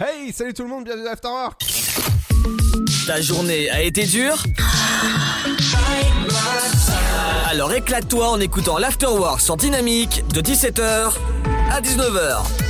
[0.00, 1.60] Hey, salut tout le monde, bienvenue à After Work
[3.04, 4.40] Ta journée a été dure
[7.50, 11.14] Alors éclate-toi en écoutant l'Afterwork sur Dynamique de 17h
[11.72, 12.67] à 19h.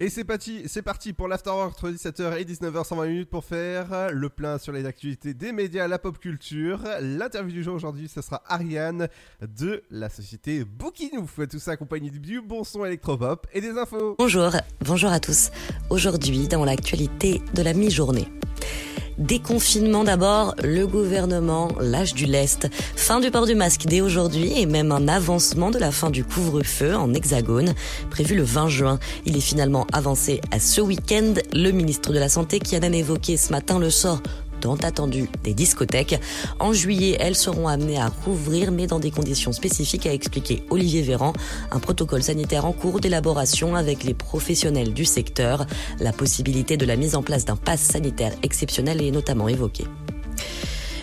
[0.00, 4.12] Et c'est parti, c'est parti pour l'Afterwork entre 17h et 19h 120 minutes pour faire
[4.12, 6.78] le plein sur les actualités des médias, la pop culture.
[7.00, 9.08] L'interview du jour aujourd'hui, ce sera Ariane
[9.42, 11.40] de la société Bookinouf.
[11.50, 14.14] Tout ça accompagné du bon son électropop et des infos.
[14.20, 14.52] Bonjour,
[14.84, 15.50] bonjour à tous.
[15.90, 18.28] Aujourd'hui, dans l'actualité de la mi-journée.
[19.18, 22.68] Déconfinement d'abord, le gouvernement lâche du lest.
[22.94, 26.22] Fin du port du masque dès aujourd'hui et même un avancement de la fin du
[26.22, 27.74] couvre-feu en hexagone,
[28.10, 28.98] prévu le 20 juin.
[29.26, 31.34] Il est finalement avancé à ce week-end.
[31.52, 34.22] Le ministre de la Santé qui a même évoqué ce matin le sort
[34.60, 36.20] tant attendu des discothèques.
[36.58, 41.02] En juillet, elles seront amenées à rouvrir, mais dans des conditions spécifiques, a expliqué Olivier
[41.02, 41.32] Véran.
[41.70, 45.66] Un protocole sanitaire en cours d'élaboration avec les professionnels du secteur.
[46.00, 49.84] La possibilité de la mise en place d'un pass sanitaire exceptionnel est notamment évoquée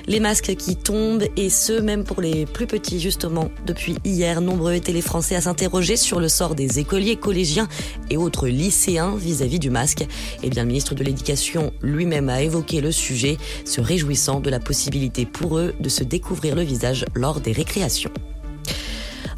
[0.08, 3.50] les masques qui tombent et ce même pour les plus petits justement.
[3.66, 7.68] Depuis hier, nombreux étaient les Français à s'interroger sur le sort des écoliers, collégiens
[8.10, 10.06] et autres lycéens vis-à-vis du masque.
[10.44, 14.60] Eh bien, le ministre de l'Éducation lui-même a évoqué le sujet, se réjouissant de la
[14.60, 18.12] possibilité pour eux de se découvrir le visage lors des récréations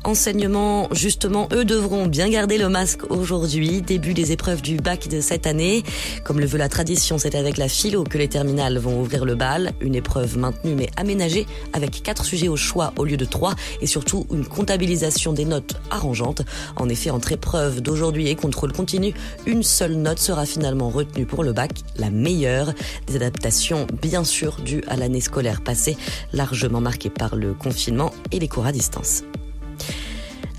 [0.08, 5.20] enseignement, justement, eux devront bien garder le masque aujourd'hui, début des épreuves du bac de
[5.20, 5.84] cette année.
[6.24, 9.36] Comme le veut la tradition, c'est avec la philo que les terminales vont ouvrir le
[9.36, 13.54] bal, une épreuve maintenue mais aménagée avec quatre sujets au choix au lieu de trois
[13.82, 16.42] et surtout une comptabilisation des notes arrangeantes.
[16.78, 19.14] En effet, entre épreuves d'aujourd'hui et contrôle continu,
[19.46, 22.74] une seule note sera finalement retenue pour le bac, la meilleure.
[23.08, 25.98] Des adaptations bien sûr dues à l'année scolaire passée,
[26.32, 29.24] largement marquée par le confinement et les cours à distance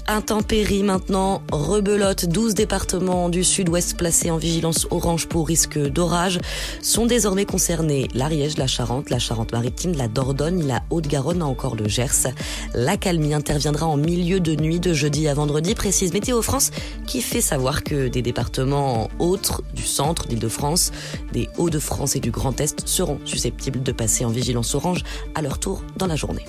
[0.08, 6.40] intempéries maintenant, rebelote, 12 départements du sud-ouest placés en vigilance orange pour risque d'orage
[6.82, 8.08] sont désormais concernés.
[8.14, 12.32] L'Ariège, la Charente, la Charente-Maritime, la Dordogne, la Haute-Garonne, encore le Gers.
[12.74, 16.70] La calmie interviendra en milieu de nuit de jeudi à vendredi, précise Météo France,
[17.06, 20.90] qui fait savoir que des départements autres du centre d'Île-de-France,
[21.32, 25.04] des Hauts-de-France et du Grand Est seront susceptibles de passer en vigilance orange
[25.34, 26.46] à leur tour dans la journée.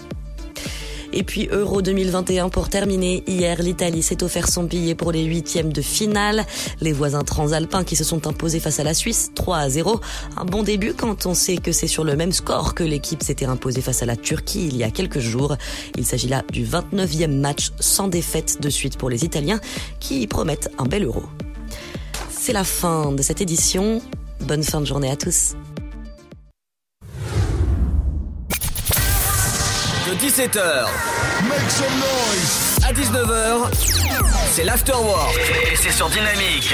[1.12, 3.24] Et puis Euro 2021 pour terminer.
[3.28, 6.46] Hier, l'Italie s'est offert son billet pour les huitièmes de finale.
[6.82, 10.00] Les voisins transalpins qui se sont imposés face à la Suisse, 3 à 0.
[10.38, 13.46] Un bon début quand on sait que c'est sur le même score que l'équipe s'était
[13.46, 15.56] imposée face à la Turquie il y a quelques jours.
[15.98, 19.60] Il s'agit là du 29e match sans défaite de suite pour les Italiens
[20.00, 21.24] qui promettent un bel Euro.
[22.30, 24.02] C'est la fin de cette édition.
[24.42, 25.56] Bonne fin de journée à tous.
[30.10, 30.88] De 17h
[32.84, 33.70] à 19h,
[34.52, 35.38] c'est l'afterwork.
[35.72, 36.74] Et c'est sur Dynamique.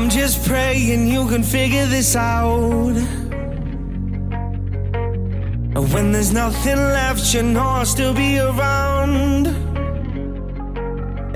[0.00, 2.94] I'm just praying you can figure this out.
[5.92, 9.48] When there's nothing left, you know I'll still be around.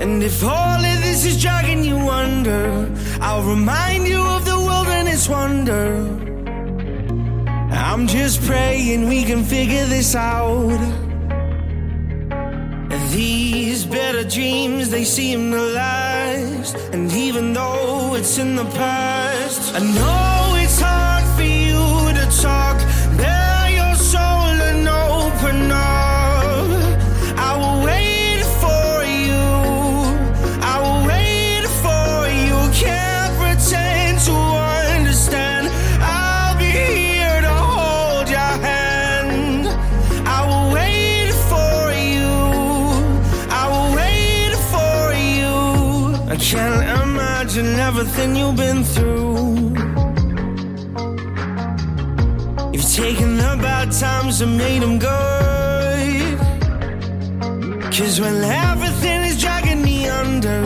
[0.01, 2.91] And if all of this is dragging you under,
[3.21, 5.85] I'll remind you of the wilderness wonder.
[7.71, 10.81] I'm just praying we can figure this out.
[13.11, 16.14] These better dreams, they seem to lie.
[16.73, 20.44] And even though it's in the past, I know.
[47.87, 49.55] everything you've been through.
[52.73, 56.39] You've taken the bad times and made them good.
[57.95, 58.37] Cause when
[58.71, 60.61] everything is dragging me under,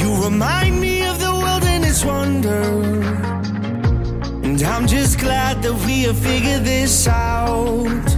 [0.00, 2.62] you remind me of the world and its wonder.
[4.46, 8.08] And I'm just glad that we have figured this out.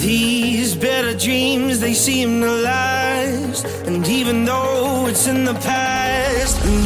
[0.00, 3.64] These better dreams, they seem to last.
[3.86, 5.95] And even though it's in the past,
[6.54, 6.85] there's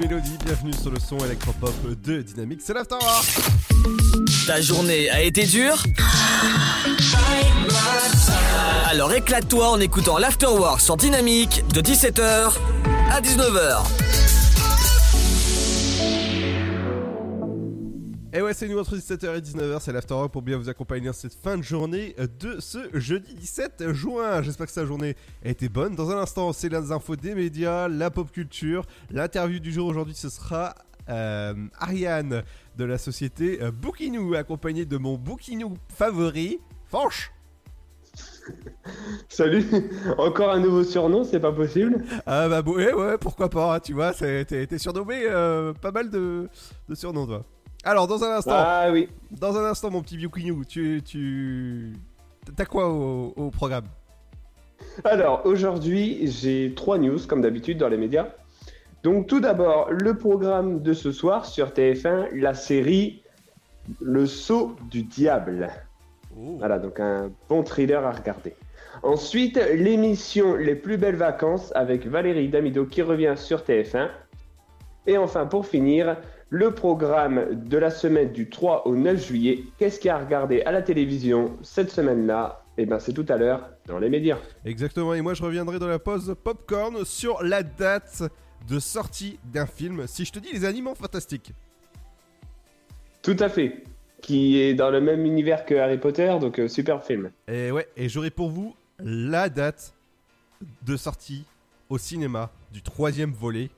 [0.00, 1.74] Melody, bienvenue sur le son électropop
[2.04, 3.26] de Dynamique, c'est l'Afterwork
[4.46, 5.82] Ta journée a été dure
[8.88, 12.52] Alors éclate-toi en écoutant l'Afterwork sur Dynamique de 17h
[13.10, 14.17] à 19h.
[18.30, 21.14] Et ouais, c'est nous entre 17h et 19h, c'est l'Afterwork pour bien vous accompagner dans
[21.14, 24.42] cette fin de journée de ce jeudi 17 juin.
[24.42, 25.94] J'espère que sa journée a été bonne.
[25.94, 28.84] Dans un instant, c'est les infos des médias, la pop culture.
[29.10, 30.74] L'interview du jour aujourd'hui, ce sera
[31.08, 32.42] euh, Ariane
[32.76, 37.32] de la société euh, Bookinou, accompagnée de mon Bookinou favori, Fanche.
[39.30, 39.64] Salut,
[40.18, 43.94] encore un nouveau surnom, c'est pas possible Ah bah ouais, ouais, pourquoi pas, hein, tu
[43.94, 46.48] vois, t'es surnommé euh, pas mal de,
[46.88, 47.44] de surnoms, toi.
[47.84, 51.92] Alors, dans un instant, Ah oui, dans un instant, mon petit Bookinou, tu, tu,
[52.56, 53.86] t'as quoi au, au programme?
[55.04, 58.28] Alors aujourd'hui j'ai trois news comme d'habitude dans les médias.
[59.02, 63.22] Donc tout d'abord le programme de ce soir sur TF1, la série
[64.00, 65.70] Le Sceau du Diable.
[66.34, 68.54] Voilà, donc un bon thriller à regarder.
[69.02, 74.08] Ensuite, l'émission Les plus belles vacances avec Valérie Damido qui revient sur TF1.
[75.06, 76.16] Et enfin, pour finir,
[76.50, 79.64] le programme de la semaine du 3 au 9 juillet.
[79.78, 82.64] Qu'est-ce qu'il y a à regarder à la télévision cette semaine-là?
[82.78, 84.38] Eh bien, c'est tout à l'heure dans les médias.
[84.64, 88.22] Exactement, et moi je reviendrai dans la pause popcorn sur la date
[88.68, 90.06] de sortie d'un film.
[90.06, 91.52] Si je te dis les animaux fantastiques.
[93.22, 93.82] Tout à fait.
[94.22, 97.30] Qui est dans le même univers que Harry Potter, donc euh, super film.
[97.46, 99.94] Et ouais, et j'aurai pour vous la date
[100.82, 101.44] de sortie
[101.88, 103.70] au cinéma du troisième volet.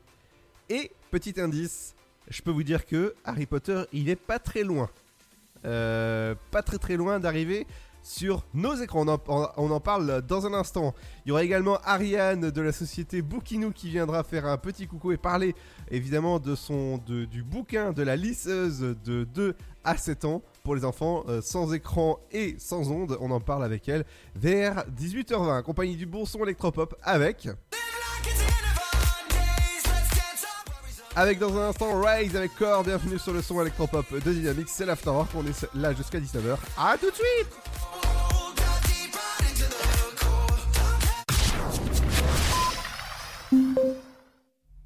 [0.71, 1.95] Et petit indice,
[2.31, 4.89] je peux vous dire que Harry Potter, il est pas très loin.
[5.67, 7.67] Euh, pas très très loin d'arriver.
[8.03, 9.05] sur nos écrans.
[9.29, 10.95] On en, parle dans un instant.
[11.27, 15.13] Il y aura également Ariane de la société Bookinou qui viendra faire un petit coucou
[15.13, 15.55] et parler
[15.91, 20.75] évidemment de son, de- du bouquin de la lisseuse de 2 à 7 ans pour
[20.77, 23.19] les enfants euh, sans écran et sans ondes.
[23.21, 25.63] On en parle avec elle vers 18h20.
[25.63, 27.49] Compagnie du bon son électropop avec.
[31.21, 34.87] Avec dans un instant Rise avec Core, bienvenue sur le son électropop de Dynamics, c'est
[34.87, 36.57] l'Afterwork, on est là jusqu'à 19h.
[36.79, 37.47] À tout de suite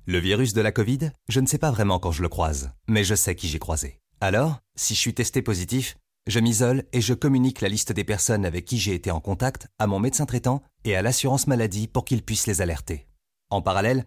[0.06, 3.04] Le virus de la Covid, je ne sais pas vraiment quand je le croise, mais
[3.04, 4.00] je sais qui j'ai croisé.
[4.20, 8.44] Alors, si je suis testé positif, je m'isole et je communique la liste des personnes
[8.44, 12.04] avec qui j'ai été en contact à mon médecin traitant et à l'assurance maladie pour
[12.04, 13.06] qu'ils puissent les alerter.
[13.50, 14.06] En parallèle,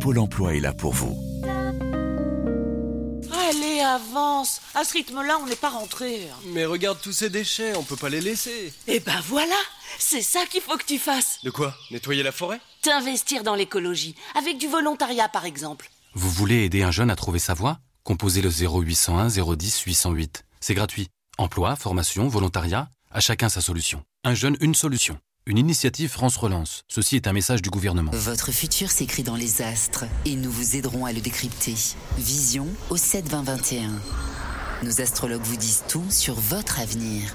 [0.00, 1.14] Pôle emploi est là pour vous.
[3.32, 6.20] Allez, avance À ce rythme-là, on n'est pas rentré.
[6.46, 8.72] Mais regarde tous ces déchets, on peut pas les laisser.
[8.86, 9.56] Eh ben voilà
[9.98, 11.74] C'est ça qu'il faut que tu fasses De quoi?
[11.90, 12.60] Nettoyer la forêt?
[12.82, 15.90] T'investir dans l'écologie, avec du volontariat par exemple.
[16.14, 17.78] Vous voulez aider un jeune à trouver sa voie?
[18.02, 20.44] Composez le 0801 010 808.
[20.60, 21.08] C'est gratuit.
[21.38, 24.02] Emploi, formation, volontariat, à chacun sa solution.
[24.24, 25.18] Un jeune, une solution.
[25.46, 26.82] Une initiative France Relance.
[26.86, 28.10] Ceci est un message du gouvernement.
[28.12, 31.74] Votre futur s'écrit dans les astres et nous vous aiderons à le décrypter.
[32.18, 33.90] Vision au 7 20 21.
[34.82, 37.34] Nos astrologues vous disent tout sur votre avenir.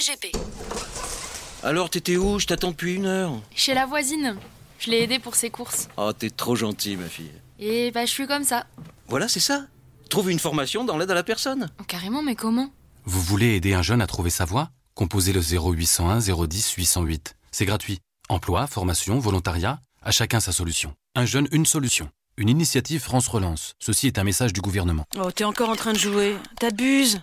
[1.63, 2.39] Alors, t'étais où?
[2.39, 3.39] Je t'attends depuis une heure.
[3.55, 4.35] Chez la voisine.
[4.79, 5.89] Je l'ai aidée pour ses courses.
[5.97, 7.31] Oh, t'es trop gentil, ma fille.
[7.59, 8.65] Et bah, je suis comme ça.
[9.07, 9.65] Voilà, c'est ça.
[10.09, 11.69] Trouve une formation dans l'aide à la personne.
[11.79, 12.71] Oh, carrément, mais comment?
[13.05, 14.71] Vous voulez aider un jeune à trouver sa voie?
[14.95, 17.35] Composez le 0801 010 808.
[17.51, 17.99] C'est gratuit.
[18.27, 20.95] Emploi, formation, volontariat, à chacun sa solution.
[21.15, 22.09] Un jeune, une solution.
[22.37, 23.75] Une initiative France Relance.
[23.79, 25.05] Ceci est un message du gouvernement.
[25.17, 26.35] Oh, t'es encore en train de jouer.
[26.59, 27.21] T'abuses.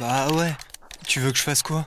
[0.00, 0.56] Bah ouais.
[1.06, 1.86] Tu veux que je fasse quoi?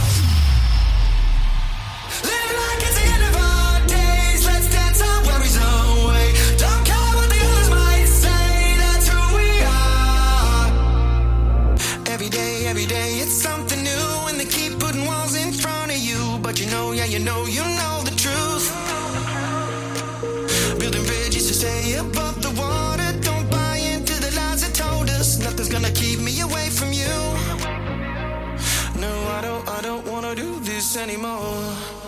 [30.81, 32.00] This anymore.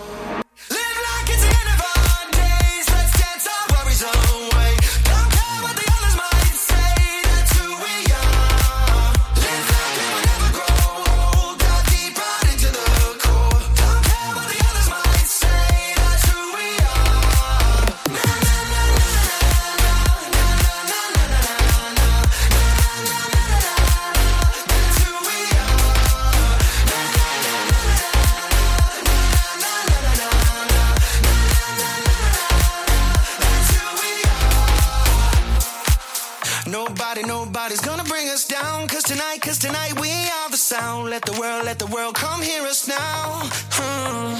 [39.03, 41.09] Cause tonight, cause tonight we are the sound.
[41.09, 43.41] Let the world, let the world come hear us now.
[43.75, 44.31] Hmm.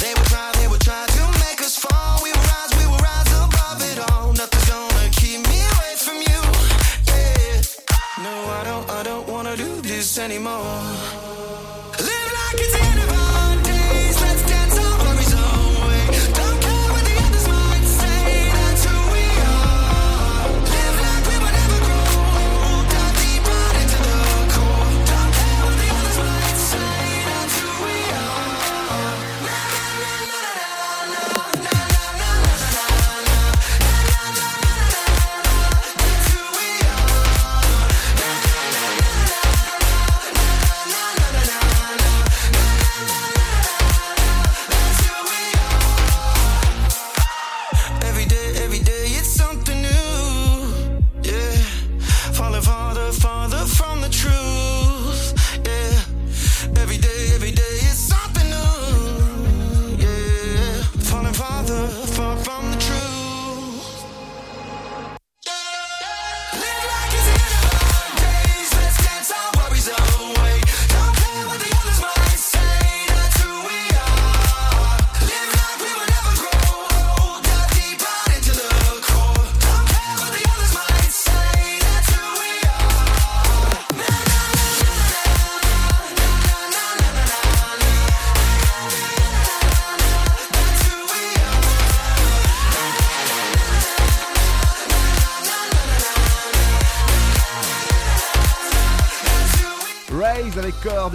[0.00, 2.22] They will try, they will try to make us fall.
[2.24, 4.32] We will rise, we will rise above it all.
[4.32, 6.40] Nothing's gonna keep me away from you.
[7.12, 7.60] Yeah.
[8.24, 11.19] No, I don't, I don't wanna do this anymore.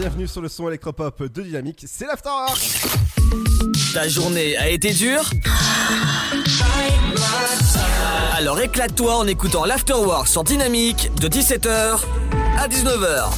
[0.05, 2.61] Bienvenue sur le son électropop de Dynamique, c'est l'Afterwork
[3.91, 5.27] Ta journée a été dure
[8.35, 12.03] Alors éclate-toi en écoutant l'Afterwork sur Dynamique de 17h
[12.55, 13.31] à 19h.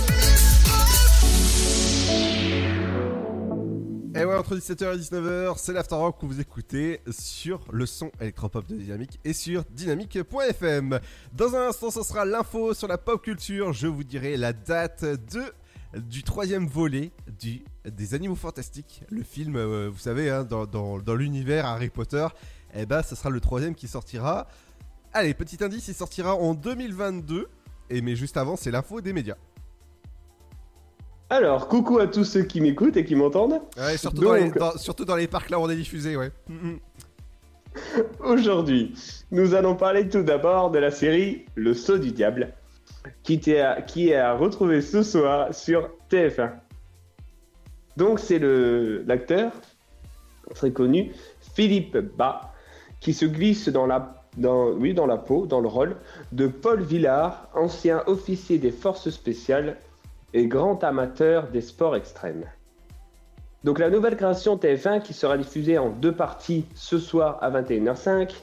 [4.20, 8.68] Et ouais, entre 17h et 19h, c'est l'Afterwork que vous écoutez sur le son électropop
[8.68, 11.00] de Dynamique et sur dynamique.fm.
[11.32, 13.72] Dans un instant, ce sera l'info sur la pop culture.
[13.72, 15.44] Je vous dirai la date de
[15.96, 21.00] du troisième volet du, des Animaux Fantastiques, le film, euh, vous savez, hein, dans, dans-
[21.00, 22.28] dans l'univers Harry Potter.
[22.76, 24.48] Et ben, ce sera le troisième qui sortira.
[25.14, 27.48] Allez, petit indice, il sortira en 2022.
[27.90, 29.38] Et mais juste avant, c'est l'info des médias.
[31.30, 33.62] Alors, coucou à tous ceux qui m'écoutent et qui m'entendent.
[33.78, 36.16] Ouais, surtout, dans les, Donc, dans- surtout dans les parcs là où on est diffusé,
[36.18, 36.32] ouais.
[36.48, 36.76] Mm.
[38.22, 38.94] Aujourd'hui,
[39.32, 42.54] nous allons parler tout d'abord de la série Le Saut du Diable,
[43.24, 46.52] qui, est à retrouver ce soir sur TF1.
[47.98, 49.52] Donc, c'est l'acteur
[50.54, 51.12] très connu,
[51.56, 52.54] Philippe Bas,
[53.00, 55.98] qui se glisse dans la, dans la peau, dans le rôle
[56.32, 59.78] de Paul Villard, ancien officier des forces spéciales
[60.34, 62.46] et grand amateur des sports extrêmes.
[63.64, 68.34] Donc la nouvelle création TF1 qui sera diffusée en deux parties ce soir à 21h05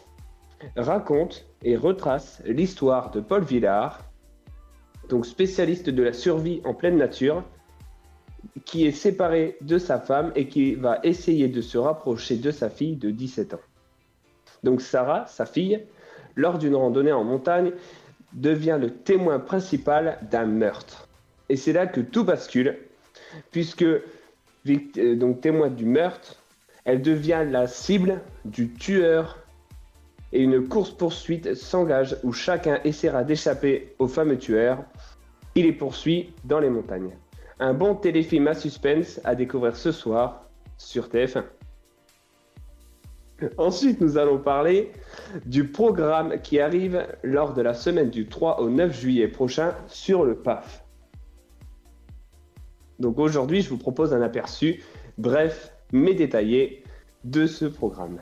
[0.77, 4.01] raconte et retrace l'histoire de Paul Villard,
[5.09, 7.45] donc spécialiste de la survie en pleine nature,
[8.65, 12.71] qui est séparé de sa femme et qui va essayer de se rapprocher de sa
[12.71, 13.61] fille de 17 ans.
[14.63, 15.83] Donc Sarah, sa fille,
[16.37, 17.73] lors d'une randonnée en montagne,
[18.33, 21.09] devient le témoin principal d'un meurtre.
[21.49, 22.79] Et c'est là que tout bascule,
[23.51, 26.37] puisque euh, donc témoin du meurtre,
[26.85, 29.39] elle devient la cible du tueur
[30.33, 34.85] et une course-poursuite s'engage où chacun essaiera d'échapper au fameux tueur.
[35.55, 37.17] Il les poursuit dans les montagnes.
[37.61, 41.45] Un bon téléfilm à suspense à découvrir ce soir sur TF1.
[43.59, 44.91] Ensuite, nous allons parler
[45.47, 50.25] du programme qui arrive lors de la semaine du 3 au 9 juillet prochain sur
[50.25, 50.85] le PAF.
[52.99, 54.83] Donc aujourd'hui, je vous propose un aperçu
[55.19, 56.83] bref mais détaillé
[57.23, 58.21] de ce programme.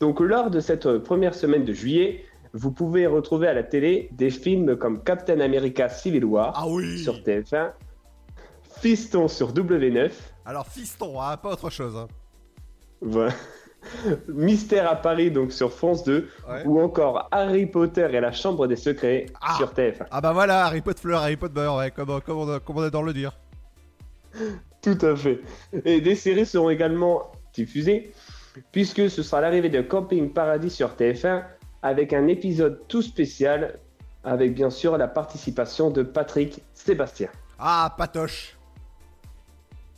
[0.00, 4.30] Donc lors de cette première semaine de juillet, vous pouvez retrouver à la télé des
[4.30, 6.54] films comme Captain America Civil War
[7.02, 7.72] sur TF1,
[8.80, 10.10] Fiston sur W9,
[10.44, 11.96] Alors, fiston, hein, pas autre chose.
[11.96, 12.08] hein.
[13.00, 13.32] voilà.
[14.28, 16.62] Mystère à Paris donc sur France 2, Ouais.
[16.66, 20.06] ou encore Harry Potter et la Chambre des Secrets sur TF1.
[20.10, 22.82] Ah bah voilà, Harry Potter fleur, Harry Potter beurre, ouais, comme, comme, on, comme on
[22.82, 23.32] adore le dire.
[24.82, 25.40] Tout à fait.
[25.84, 28.12] Et des séries seront également diffusées,
[28.72, 31.44] puisque ce sera l'arrivée de Camping Paradis sur TF1,
[31.82, 33.78] avec un épisode tout spécial,
[34.24, 37.28] avec bien sûr la participation de Patrick Sébastien.
[37.58, 38.56] Ah, patoche.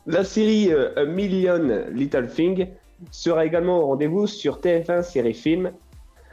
[0.06, 2.68] La série euh, A Million Little Thing
[3.10, 5.72] sera également au rendez-vous sur TF1 Série Film,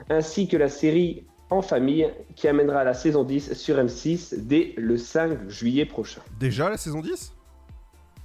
[0.09, 4.97] ainsi que la série en famille qui amènera la saison 10 sur M6 dès le
[4.97, 6.21] 5 juillet prochain.
[6.39, 7.33] Déjà la saison 10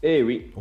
[0.07, 0.53] Eh oui.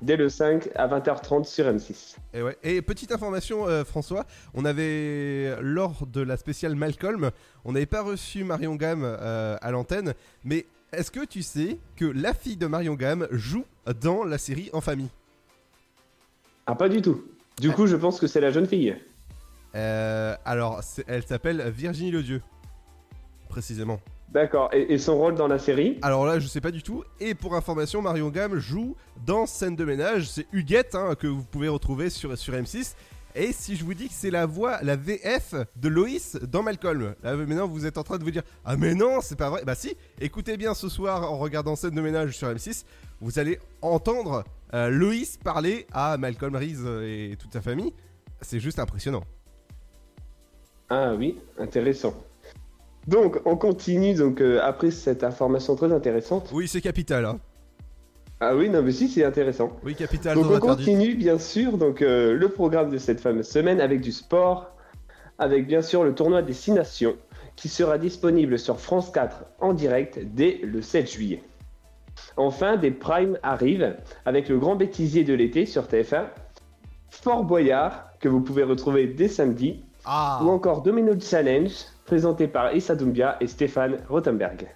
[0.00, 2.16] Dès le 5 à 20h30 sur M6.
[2.32, 2.56] Et, ouais.
[2.62, 7.30] Et petite information, euh, François, on avait, lors de la spéciale Malcolm,
[7.66, 12.06] on n'avait pas reçu Marion Gamme euh, à l'antenne, mais est-ce que tu sais que
[12.06, 13.66] la fille de Marion Gamme joue
[14.00, 15.10] dans la série En Famille?
[16.64, 17.22] Ah, pas du tout.
[17.60, 18.96] Du coup, je pense que c'est la jeune fille.
[19.74, 22.40] Euh, Alors, elle s'appelle Virginie Ledieu,
[23.50, 24.00] précisément.
[24.36, 24.68] D'accord.
[24.74, 27.02] Et, et son rôle dans la série Alors là, je sais pas du tout.
[27.20, 28.94] Et pour information, Marion Gamme joue
[29.24, 30.28] dans Scène de ménage.
[30.28, 32.92] C'est Huguette hein, que vous pouvez retrouver sur, sur M6.
[33.34, 37.14] Et si je vous dis que c'est la voix, la VF de Loïs dans Malcolm,
[37.22, 39.62] là maintenant vous êtes en train de vous dire Ah, mais non, c'est pas vrai.
[39.64, 42.84] Bah si, écoutez bien ce soir en regardant Scène de ménage sur M6,
[43.22, 44.44] vous allez entendre
[44.74, 47.94] euh, Loïs parler à Malcolm Reese et toute sa famille.
[48.42, 49.24] C'est juste impressionnant.
[50.90, 52.14] Ah oui, intéressant.
[53.06, 56.50] Donc, on continue donc euh, après cette information très intéressante.
[56.52, 57.24] Oui, c'est capital.
[57.24, 57.38] Hein.
[58.40, 59.72] Ah oui, non mais si, c'est intéressant.
[59.82, 60.34] Oui, capital.
[60.34, 64.12] Donc on continue bien sûr donc euh, le programme de cette fameuse semaine avec du
[64.12, 64.72] sport,
[65.38, 67.16] avec bien sûr le tournoi des Six Nations
[67.54, 71.42] qui sera disponible sur France 4 en direct dès le 7 juillet.
[72.36, 76.26] Enfin, des primes arrivent avec le grand bêtisier de l'été sur TF1,
[77.08, 80.40] Fort Boyard que vous pouvez retrouver dès samedi, Ah.
[80.42, 81.72] ou encore Domino Challenge
[82.04, 84.68] présenté par Issa Doumbia et Stéphane Rothenberg.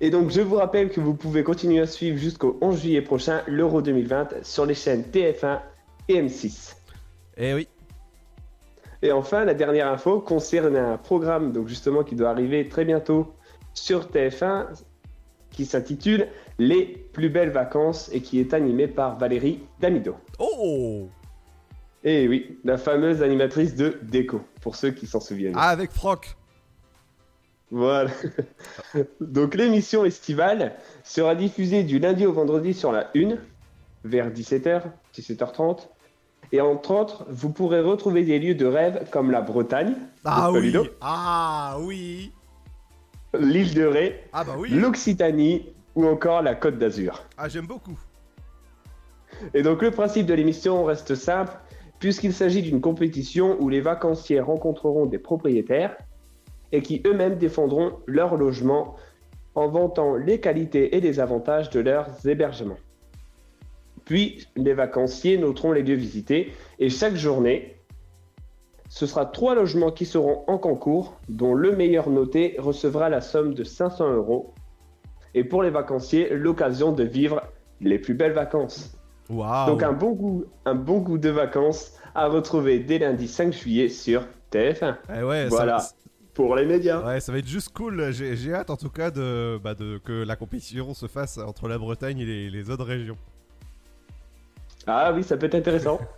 [0.00, 3.42] Et donc, je vous rappelle que vous pouvez continuer à suivre jusqu'au 11 juillet prochain
[3.48, 5.58] l'Euro 2020 sur les chaînes TF1
[6.08, 6.76] et M6.
[7.36, 7.68] Eh oui.
[9.02, 13.32] Et enfin, la dernière info concerne un programme donc justement qui doit arriver très bientôt
[13.74, 14.66] sur TF1
[15.50, 20.14] qui s'intitule Les plus belles vacances et qui est animé par Valérie Damido.
[20.38, 21.08] Oh
[22.04, 25.54] Et oui, la fameuse animatrice de Déco, pour ceux qui s'en souviennent.
[25.56, 26.36] Ah, avec Froc.
[27.70, 28.10] Voilà.
[29.20, 33.36] Donc l'émission estivale sera diffusée du lundi au vendredi sur la 1
[34.04, 34.82] vers 17h,
[35.14, 35.88] 17h30.
[36.52, 40.74] Et entre autres, vous pourrez retrouver des lieux de rêve comme la Bretagne, Ah oui.
[41.00, 42.32] Ah oui.
[43.38, 44.70] l'île de Ré, Ah bah oui.
[44.70, 47.22] l'Occitanie ou encore la Côte d'Azur.
[47.38, 47.96] Ah, j'aime beaucoup.
[49.54, 51.52] Et donc le principe de l'émission reste simple,
[52.00, 55.96] puisqu'il s'agit d'une compétition où les vacanciers rencontreront des propriétaires
[56.72, 58.96] et qui eux-mêmes défendront leur logement
[59.54, 62.78] en vantant les qualités et les avantages de leurs hébergements.
[64.06, 67.76] Puis les vacanciers noteront les lieux visités et chaque journée,
[68.88, 73.54] ce sera trois logements qui seront en concours, dont le meilleur noté recevra la somme
[73.54, 74.54] de 500 euros.
[75.34, 77.42] Et pour les vacanciers, l'occasion de vivre
[77.80, 78.99] les plus belles vacances.
[79.66, 83.88] Donc un bon goût, un bon goût de vacances à retrouver dès lundi 5 juillet
[83.88, 84.96] sur TF1.
[85.16, 85.78] Eh ouais, ça- voilà
[86.34, 87.04] pour les médias.
[87.06, 88.10] Ouais, ça va être juste cool.
[88.12, 91.68] J'ai j'ai hâte en tout cas de, bah, de que la compétition se fasse entre
[91.68, 93.16] la Bretagne et les, les autres régions.
[94.86, 96.00] Ah oui, ça peut être intéressant.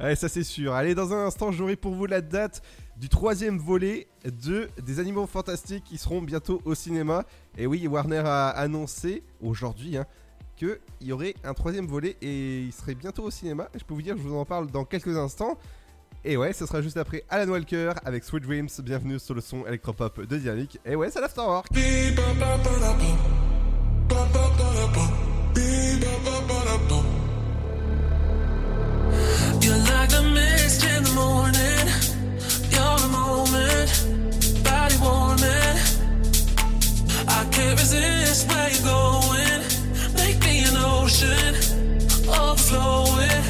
[0.00, 0.74] Ouais, ça c'est sûr.
[0.74, 2.62] Allez, dans un instant, j'aurai pour vous la date
[2.98, 7.24] du troisième volet de des animaux fantastiques qui seront bientôt au cinéma.
[7.56, 10.06] Et oui, Warner a annoncé aujourd'hui hein,
[10.58, 13.68] qu'il y aurait un troisième volet et il serait bientôt au cinéma.
[13.74, 15.56] Je peux vous dire, je vous en parle dans quelques instants.
[16.24, 18.68] Et ouais, ce sera juste après Alan Walker avec Sweet Dreams.
[18.82, 20.78] Bienvenue sur le son électropop de Dynamique.
[20.84, 21.68] Et ouais, c'est l'Afterwork.
[29.60, 30.22] You're like the
[31.14, 31.88] morning.
[37.30, 38.48] I can't resist
[38.82, 39.77] going.
[41.08, 41.54] Ocean,
[42.28, 43.42] overflowing.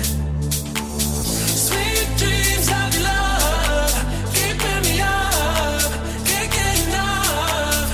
[1.66, 3.94] Sweet dreams of love,
[4.32, 5.90] keeping me up,
[6.86, 7.90] enough.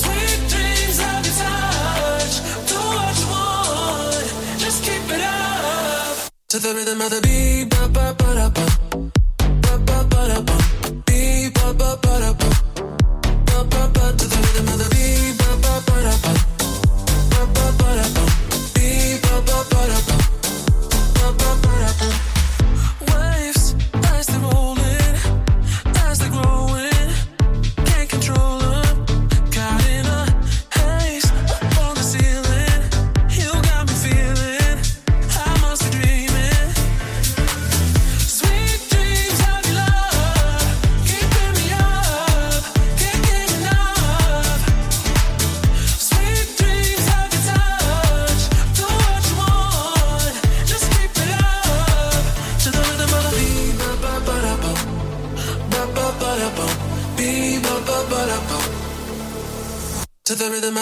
[0.00, 2.34] Sweet dreams of your touch,
[2.68, 4.26] do what you want,
[4.60, 6.30] just keep it up.
[6.50, 8.81] To the rhythm of the beat, ba ba ba da ba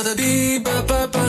[0.00, 1.19] another beat, ba ba ba.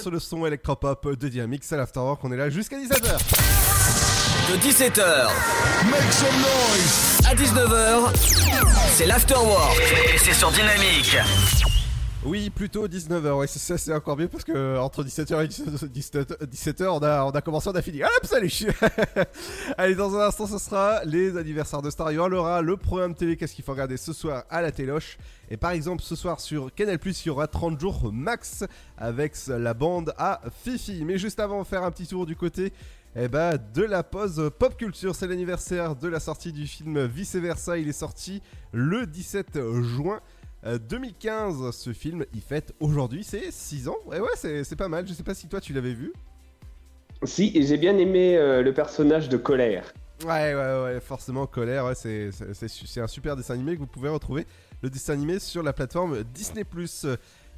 [0.00, 3.18] Sur le son électropop de Dynamix à l'Afterwork, on est là jusqu'à 17h.
[4.50, 5.28] De 17h
[5.90, 8.14] Make some noise à 19h,
[8.94, 9.78] c'est l'afterwork
[10.14, 11.16] et c'est sur Dynamique.
[12.22, 16.98] Oui, plutôt 19h, ouais, ça, c'est encore mieux parce que entre 17h et 17h, on
[16.98, 18.02] a, on a commencé, on a fini.
[18.02, 18.52] Hop, salut
[19.78, 22.12] Allez, dans un instant, ce sera les anniversaires de Star.
[22.12, 25.16] Il y aura le programme télé, qu'est-ce qu'il faut regarder ce soir à la téloche?
[25.48, 28.64] Et par exemple, ce soir sur Canal+, il y aura 30 jours max
[28.98, 31.02] avec la bande à Fifi.
[31.06, 32.74] Mais juste avant, faire un petit tour du côté
[33.16, 35.16] eh ben, de la pause pop culture.
[35.16, 37.78] C'est l'anniversaire de la sortie du film Vice Versa.
[37.78, 40.20] Il est sorti le 17 juin.
[40.66, 43.96] Euh, 2015, ce film, il fête aujourd'hui, c'est 6 ans.
[44.12, 45.06] Et ouais, c'est pas mal.
[45.06, 46.12] Je sais pas si toi tu l'avais vu.
[47.24, 49.92] Si, et j'ai bien aimé euh, le personnage de Colère.
[50.24, 52.30] Ouais, ouais, ouais, forcément, Colère, ouais, c'est-
[53.00, 54.46] un super dessin animé que vous pouvez retrouver.
[54.82, 56.64] Le dessin animé sur la plateforme Disney.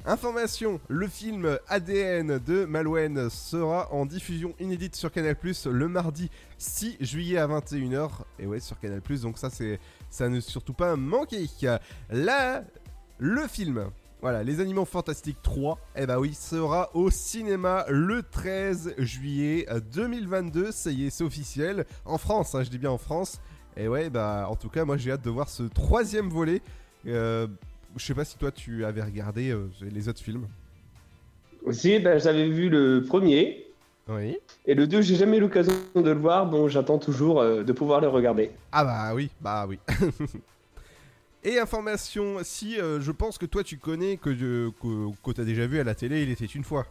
[0.05, 6.97] Information le film ADN de Malouane sera en diffusion inédite sur Canal le mardi 6
[6.99, 8.09] juillet à 21h.
[8.37, 11.47] Et ouais, sur Canal donc ça, c'est ça ne surtout pas manquer.
[12.09, 12.65] Là,
[13.17, 13.85] le film.
[14.21, 20.71] Voilà, Les Animaux Fantastiques 3, eh bah oui, sera au cinéma le 13 juillet 2022.
[20.71, 21.85] Ça y est, c'est officiel.
[22.05, 23.41] En France, hein, je dis bien en France.
[23.75, 26.61] Et ouais, bah en tout cas, moi j'ai hâte de voir ce troisième volet.
[27.05, 27.47] Euh,
[27.97, 30.47] je sais pas si toi tu avais regardé euh, les autres films.
[31.65, 33.67] Aussi, ben, j'avais vu le premier.
[34.07, 34.37] Oui.
[34.65, 37.71] Et le 2, j'ai jamais eu l'occasion de le voir, bon j'attends toujours euh, de
[37.73, 38.51] pouvoir le regarder.
[38.71, 39.79] Ah bah oui, bah oui.
[41.43, 45.43] Et information, si euh, je pense que toi tu connais, que, je- que, que t'as
[45.43, 46.85] déjà vu à la télé, il était une fois.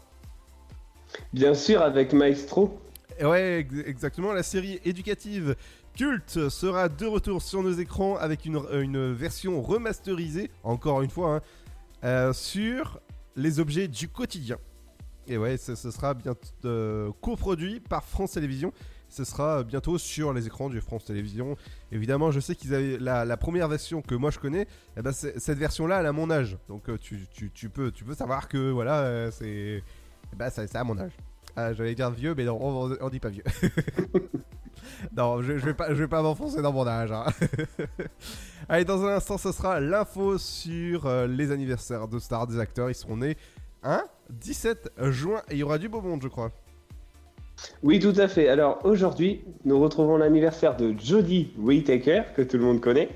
[1.33, 2.79] Bien sûr, avec Maestro.
[3.23, 4.33] Ouais, ex- exactement.
[4.33, 5.57] La série éducative
[5.97, 11.11] culte sera de retour sur nos écrans avec une, euh, une version remasterisée, encore une
[11.11, 11.41] fois, hein,
[12.05, 13.01] euh, sur
[13.37, 14.59] les objets du quotidien.
[15.27, 16.35] Et ouais, ce, ce sera bien
[16.65, 18.73] euh, coproduit par France Télévisions.
[19.13, 21.57] Ce sera bientôt sur les écrans de France Télévisions.
[21.91, 24.67] Évidemment, je sais qu'ils avaient la, première version que moi je connais.
[24.97, 26.57] eh ben, cette version-là, elle a mon âge.
[26.69, 29.83] Donc euh, tu, tu- tu peux, tu peux savoir que voilà, euh, c'est
[30.33, 31.13] eh ben, ça- à mon âge.
[31.57, 33.45] Ah, J'allais dire vieux, mais on, on dit pas vieux.
[35.17, 37.13] non, je, je vais pas, pas m'enfoncer dans mon âge.
[37.13, 37.27] hein.
[38.69, 42.89] Allez, dans un instant, ce sera l'info sur euh, les anniversaires de stars des acteurs.
[42.89, 43.37] Ils seront nés
[43.83, 46.51] un 17 juin et il y aura du beau monde, je crois.
[47.83, 48.49] Oui, tout à fait.
[48.49, 53.09] Alors aujourd'hui, nous retrouvons l'anniversaire de Jodie Whittaker, que tout le monde connaît,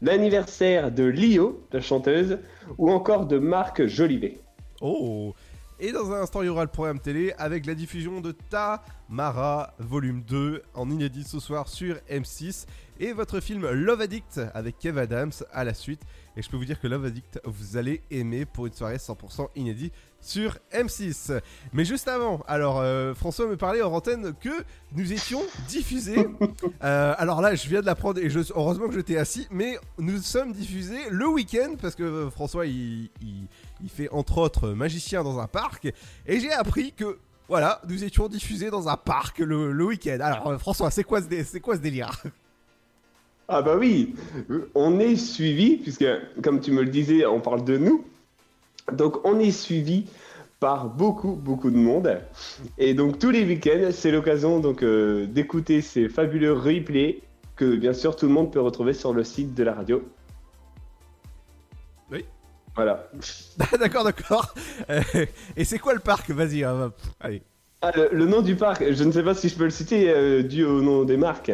[0.00, 2.38] l'anniversaire de Lio, la chanteuse,
[2.78, 4.38] ou encore de Marc Jolivet.
[4.80, 5.34] Oh
[5.78, 9.74] Et dans un instant, il y aura le programme télé avec la diffusion de Tamara
[9.78, 12.66] volume 2 en inédit ce soir sur M6
[13.00, 16.02] et votre film Love Addict avec Kev Adams à la suite.
[16.36, 19.48] Et je peux vous dire que Love Addict, vous allez aimer pour une soirée 100%
[19.56, 21.40] inédit sur M6.
[21.72, 24.50] Mais juste avant, alors euh, François me parlait en antenne que
[24.94, 26.28] nous étions diffusés.
[26.82, 30.16] Euh, alors là, je viens de l'apprendre et je, heureusement que j'étais assis, mais nous
[30.18, 33.46] sommes diffusés le week-end parce que euh, François il, il-
[33.82, 35.86] il fait entre autres magicien dans un parc
[36.26, 40.18] et j'ai appris que voilà, nous étions diffusés dans un parc le, le week-end.
[40.22, 42.10] Alors François, c'est quoi, ce dé- c'est quoi ce délire?
[43.52, 44.14] Ah bah oui,
[44.76, 46.06] on est suivi, puisque
[46.40, 48.04] comme tu me le disais, on parle de nous.
[48.92, 50.06] Donc on est suivi
[50.60, 52.20] par beaucoup, beaucoup de monde.
[52.78, 57.22] Et donc tous les week-ends, c'est l'occasion donc euh, d'écouter ces fabuleux replays
[57.56, 60.00] que bien sûr tout le monde peut retrouver sur le site de la radio.
[62.12, 62.24] Oui.
[62.76, 63.10] Voilà.
[63.80, 64.54] d'accord, d'accord.
[64.90, 65.02] Euh,
[65.56, 66.30] et c'est quoi le parc?
[66.30, 67.42] Vas-y, hein, pff, allez.
[67.82, 70.08] Ah, le, le nom du parc, je ne sais pas si je peux le citer
[70.08, 71.50] euh, dû au nom des marques.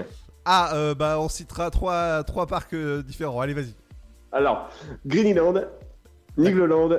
[0.49, 3.41] Ah, euh, bah on citera trois, trois parcs euh, différents.
[3.41, 3.75] Allez, vas-y.
[4.31, 4.71] Alors,
[5.05, 5.67] Greenland,
[6.39, 6.91] Nigloland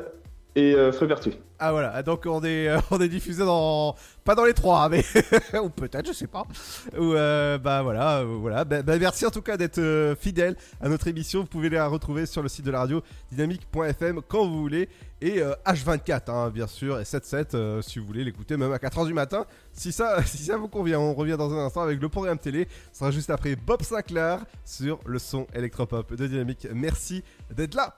[0.58, 0.92] et euh.
[1.60, 3.96] Ah voilà, donc on est, euh, on est diffusé dans...
[4.26, 5.04] Pas dans les trois, mais...
[5.64, 6.44] ou peut-être, je sais pas.
[6.98, 8.66] Ou euh, bah voilà, voilà.
[8.66, 11.42] Bah, bah, merci en tout cas d'être fidèle à notre émission.
[11.42, 14.90] Vous pouvez la retrouver sur le site de la radio dynamique.fm quand vous voulez.
[15.20, 18.78] Et euh, H24, hein, bien sûr, et 7-7 euh, si vous voulez l'écouter même à
[18.78, 19.46] 4h du matin.
[19.78, 22.68] Si ça, si ça vous convient, on revient dans un instant avec le programme télé.
[22.92, 26.68] Ce sera juste après Bob Sinclair sur le son électropop de Dynamique.
[26.74, 27.24] Merci
[27.56, 27.96] d'être là.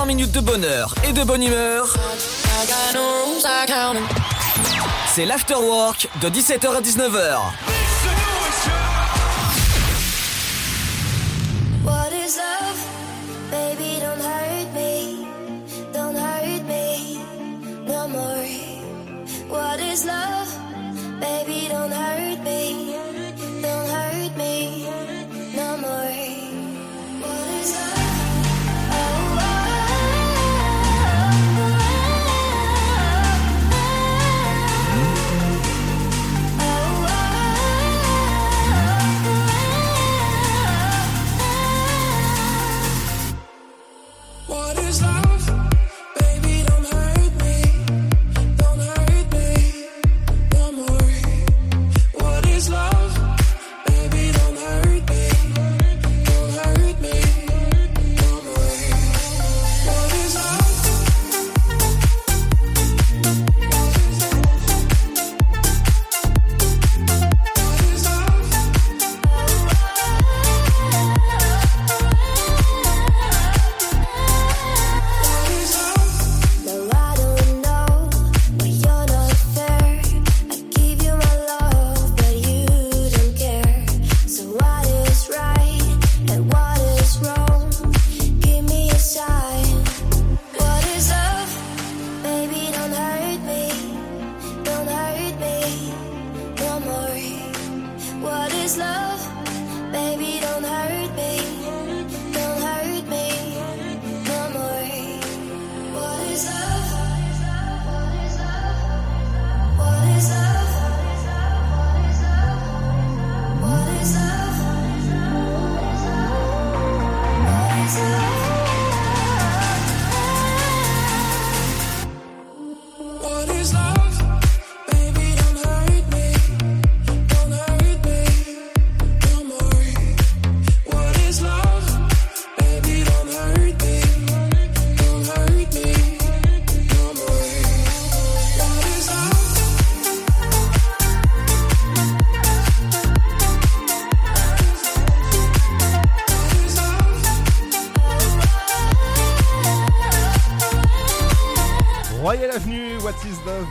[0.00, 1.94] 120 minutes de bonheur et de bonne humeur
[5.06, 7.69] C'est l'afterwork de 17h à 19h.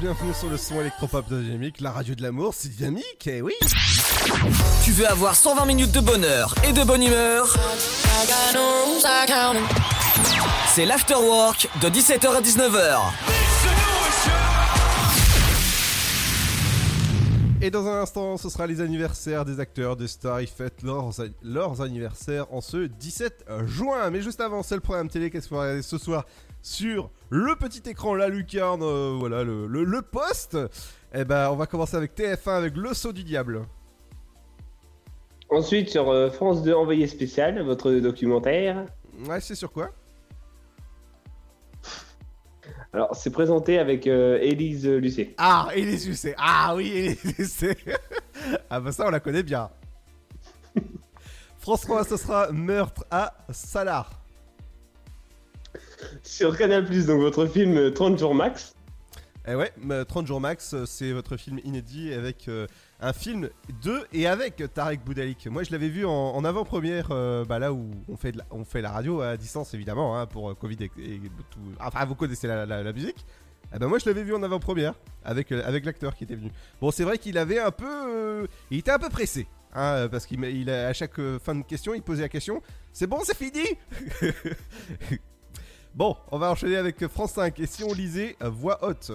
[0.09, 3.53] Bienvenue sur le son électropop Dynamique, la radio de l'amour, c'est dynamique, eh oui
[4.83, 7.55] Tu veux avoir 120 minutes de bonheur et de bonne humeur?
[10.73, 13.28] C'est l'afterwork de 17h à 19h.
[17.69, 20.41] Et dans un instant, ce sera les anniversaires des acteurs, des stars.
[20.41, 21.11] Ils fêtent leurs,
[21.43, 24.09] leurs anniversaires en ce 17 juin.
[24.09, 25.29] Mais juste avant, c'est le programme télé.
[25.29, 26.25] Qu'est-ce qu'on va regarder ce soir
[26.63, 30.57] sur le petit écran, la lucarne, euh, voilà, le, le, le poste
[31.13, 33.61] Eh ben, on va commencer avec TF1 avec Le Saut du Diable.
[35.51, 38.87] Ensuite, sur euh, France 2 Envoyé spécial, votre documentaire.
[39.27, 39.91] Ouais, c'est sur quoi?
[42.91, 45.35] Alors, c'est présenté avec euh, Élise Lucet.
[45.37, 46.33] Ah, Élise Lucet.
[46.37, 47.77] Ah oui, Élise Lucet.
[48.69, 49.69] ah bah ça, on la connaît bien.
[51.59, 54.09] France 3, ce sera Meurtre à Salar.
[56.23, 58.73] Sur Canal+, donc votre film 30 jours max.
[59.47, 59.71] Eh ouais,
[60.07, 62.65] 30 jours max, c'est votre film inédit avec euh,
[63.01, 63.49] un film
[63.83, 65.47] de et avec Tarek Boudalik.
[65.47, 69.21] Moi, je l'avais vu en, avant-première, euh, bah, là où on fait, la, la radio
[69.21, 70.89] à distance, évidemment, hein, pour Covid et,
[71.49, 71.59] tout.
[71.79, 73.25] Enfin, vous connaissez la, musique.
[73.73, 76.51] Eh ben moi, je l'avais vu en avant-première avec, euh, avec l'acteur qui était venu.
[76.81, 78.47] Bon, c'est vrai qu'il avait un peu.
[78.71, 79.47] il était un peu pressé.
[79.73, 83.19] Hein, parce qu'il il à chaque fin de question, il posait la question C'est bon,
[83.23, 83.63] c'est fini
[85.93, 87.59] Bon, on va enchaîner avec France 5.
[87.59, 89.11] Et si on lisait Voix haute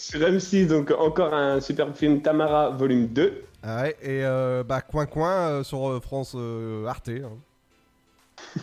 [0.00, 3.44] Sur M6, donc encore un super film Tamara, volume 2.
[3.62, 7.10] Ah ouais, et euh, bah, Coin Coin euh, sur France euh, Arte.
[7.10, 8.56] Hein.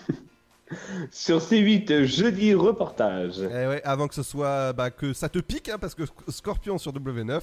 [1.12, 3.38] sur C8, jeudi reportage.
[3.38, 4.74] Et ouais, avant que ce soit.
[4.74, 7.40] Bah, que ça te pique, hein, parce que Scorpion sur W9.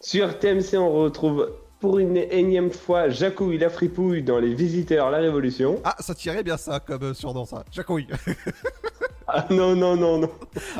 [0.00, 5.18] Sur TMC, on retrouve pour une énième fois Jacouille la fripouille dans Les Visiteurs, la
[5.18, 5.80] Révolution.
[5.84, 7.64] Ah, ça tirait bien ça comme surnom, ça.
[7.70, 8.08] Jacouille.
[9.26, 10.30] ah non, non, non, non.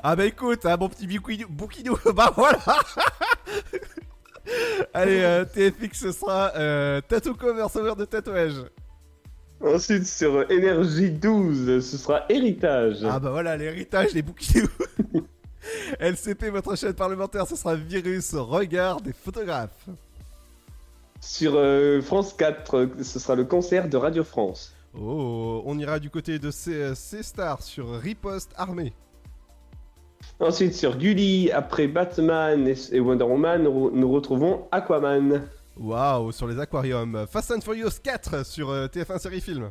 [0.02, 1.06] Ah bah écoute, hein, mon petit
[1.48, 2.58] bouquinou, bah voilà.
[4.92, 8.64] Allez, euh, TFX, ce sera euh, Tattoo Cover, sauveur de tatouage.
[9.60, 12.98] Ensuite, sur Énergie 12, ce sera Héritage.
[13.04, 14.68] Ah bah voilà, l'héritage, les bouquinous.
[15.98, 19.88] LCP, votre chaîne parlementaire, ce sera Virus, Regard des photographes.
[21.20, 24.73] Sur euh, France 4, ce sera le concert de Radio France.
[25.00, 28.92] Oh, on ira du côté de C-Star sur Riposte Armée.
[30.40, 35.42] Ensuite, sur Gulli, après Batman et Wonder Woman, nous retrouvons Aquaman.
[35.76, 37.26] Waouh, sur les aquariums.
[37.28, 39.70] Fast and Furious 4 sur euh, TF1 Série Film.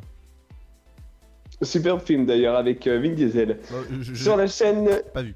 [1.62, 3.60] Super film d'ailleurs avec euh, Vin Diesel.
[3.72, 4.88] Oh, je, je, sur la chaîne.
[5.14, 5.34] Pas vu.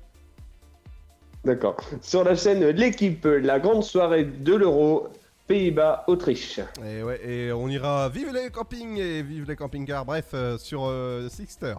[1.45, 1.77] D'accord.
[2.03, 5.09] Sur la chaîne L'équipe, la grande soirée de l'Euro,
[5.49, 6.61] Pays-Bas, Autriche.
[6.85, 10.85] Et ouais, et on ira vive les campings et vive les camping-cars, bref, euh, sur
[10.85, 11.75] euh, Sixter.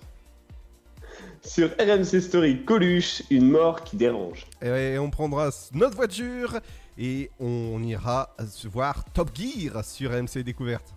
[1.44, 4.48] Sur RMC Story, Coluche, une mort qui dérange.
[4.64, 6.60] Et, ouais, on prendra notre voiture
[6.98, 10.96] et on ira voir Top Gear sur RMC Découverte.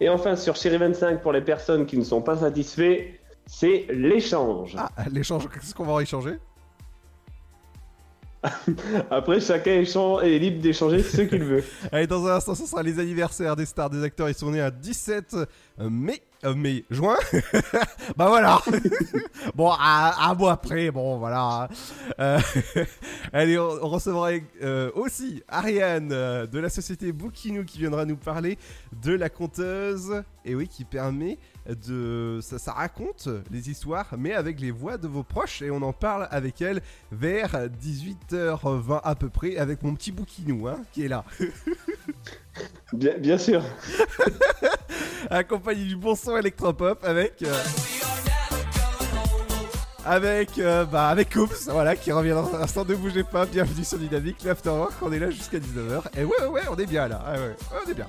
[0.00, 4.76] Et enfin, sur Chéri 25, pour les personnes qui ne sont pas satisfaits, c'est l'échange.
[4.78, 6.38] Ah, l'échange, qu'est-ce qu'on va en échanger?
[9.10, 11.64] Après, chacun est libre d'échanger ce qu'il veut.
[11.92, 14.28] Allez, dans un instant, ce sera les anniversaires des stars, des acteurs.
[14.28, 15.36] Ils sont nés à 17
[15.78, 16.22] mai.
[16.44, 17.16] Euh, mai, juin
[18.16, 18.60] Bah voilà
[19.54, 21.68] Bon, à, un mois après, bon, voilà.
[22.18, 22.40] Euh,
[23.32, 24.30] allez, on, recevra
[24.60, 28.58] euh, aussi Ariane euh, de la société Bookinou qui viendra nous parler
[29.04, 30.24] de la conteuse.
[30.44, 35.06] Et oui, qui permet de ça, ça, raconte les histoires mais avec les voix de
[35.06, 39.94] vos proches et on en parle avec elle vers 18h20 à peu près avec mon
[39.94, 41.24] petit bouquinou hein, qui est là.
[42.92, 43.62] Bien, bien sûr.
[45.30, 47.62] Accompagné du bon son électropop avec euh,
[50.04, 52.84] avec euh, bah avec Oops voilà qui revient dans un instant.
[52.84, 56.62] Ne bougez pas bienvenue sur Dynamique l'Afterwork on est là jusqu'à 19h et ouais ouais
[56.70, 57.24] on est bien là.
[57.32, 57.56] Ouais, ouais,
[57.86, 58.08] on est bien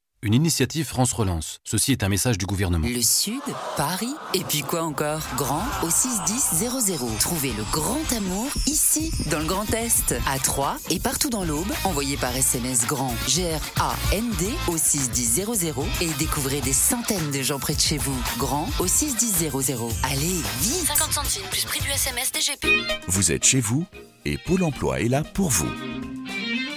[0.23, 1.59] Une initiative France Relance.
[1.63, 2.87] Ceci est un message du gouvernement.
[2.87, 3.41] Le Sud,
[3.75, 5.21] Paris, et puis quoi encore?
[5.35, 7.17] Grand au 61000.
[7.19, 11.71] Trouvez le grand amour ici, dans le Grand Est, à Troyes et partout dans l'Aube.
[11.85, 17.79] Envoyez par SMS grand G-R-A-N-D au 61000 et découvrez des centaines de gens près de
[17.79, 18.17] chez vous.
[18.37, 19.49] Grand au 61000.
[20.03, 22.67] Allez, vite 50 centimes plus prix du SMS DGP.
[23.07, 23.85] Vous êtes chez vous
[24.25, 25.69] et Pôle emploi est là pour vous.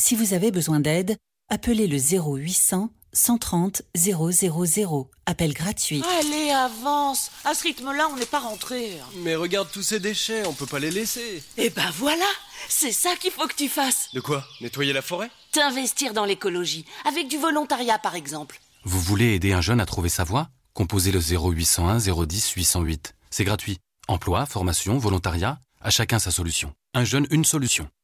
[0.00, 1.18] Si vous avez besoin d'aide,
[1.50, 5.10] appelez le 0800 130 000.
[5.26, 6.02] Appel gratuit.
[6.18, 8.92] Allez, avance À ce rythme-là, on n'est pas rentré.
[9.16, 11.42] Mais regarde tous ces déchets, on peut pas les laisser.
[11.58, 12.24] Eh ben voilà
[12.70, 14.46] C'est ça qu'il faut que tu fasses De quoi?
[14.62, 15.30] Nettoyer la forêt?
[15.52, 18.58] T'investir dans l'écologie, avec du volontariat par exemple.
[18.84, 20.48] Vous voulez aider un jeune à trouver sa voie?
[20.72, 23.14] Composez le 0801 010 808.
[23.30, 23.76] C'est gratuit.
[24.08, 26.72] Emploi, formation, volontariat, à chacun sa solution.
[26.94, 27.90] Un jeune, une solution.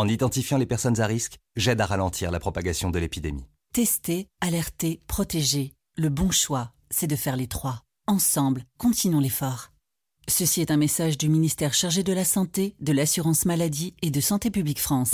[0.00, 3.44] en identifiant les personnes à risque, j'aide à ralentir la propagation de l'épidémie.
[3.74, 5.74] Tester, alerter, protéger.
[5.96, 7.82] Le bon choix, c'est de faire les trois.
[8.06, 9.72] Ensemble, continuons l'effort.
[10.26, 14.20] Ceci est un message du ministère chargé de la Santé, de l'Assurance Maladie et de
[14.22, 15.10] Santé Publique France.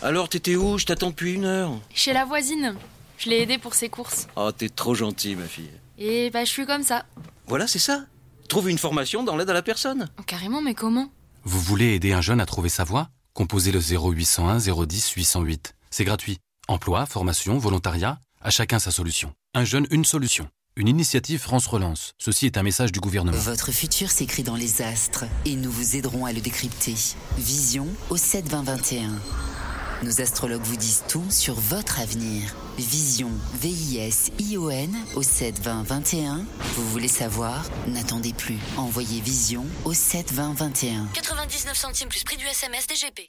[0.00, 0.78] Alors, t'étais où?
[0.78, 1.78] Je t'attends depuis une heure.
[1.94, 2.74] Chez la voisine.
[3.18, 4.26] Je l'ai aidée pour ses courses.
[4.36, 5.70] Oh, t'es trop gentil, ma fille.
[5.98, 7.04] Et bah, je suis comme ça.
[7.46, 8.06] Voilà, c'est ça.
[8.48, 10.08] Trouve une formation dans l'aide à la personne.
[10.18, 11.10] Oh, carrément, mais comment?
[11.44, 13.10] Vous voulez aider un jeune à trouver sa voie?
[13.34, 15.74] Composez le 0801 010 808.
[15.90, 16.38] C'est gratuit.
[16.68, 19.32] Emploi, formation, volontariat, à chacun sa solution.
[19.54, 20.48] Un jeune, une solution.
[20.76, 22.12] Une initiative France Relance.
[22.18, 23.36] Ceci est un message du gouvernement.
[23.36, 26.94] Votre futur s'écrit dans les astres et nous vous aiderons à le décrypter.
[27.38, 29.10] Vision au 7 20 21.
[30.02, 32.54] Nos astrologues vous disent tout sur votre avenir.
[32.78, 33.30] Vision,
[33.60, 36.46] V-I-S-I-O-N au 7 20 21.
[36.76, 37.62] Vous voulez savoir?
[37.86, 38.56] N'attendez plus.
[38.78, 41.06] Envoyez Vision au 7 20 21.
[41.12, 43.26] 99 centimes plus prix du SMS DGP.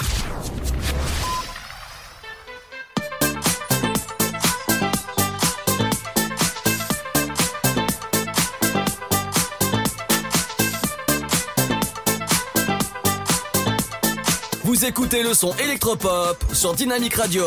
[14.84, 17.46] Écoutez le son électropop sur Dynamic Radio.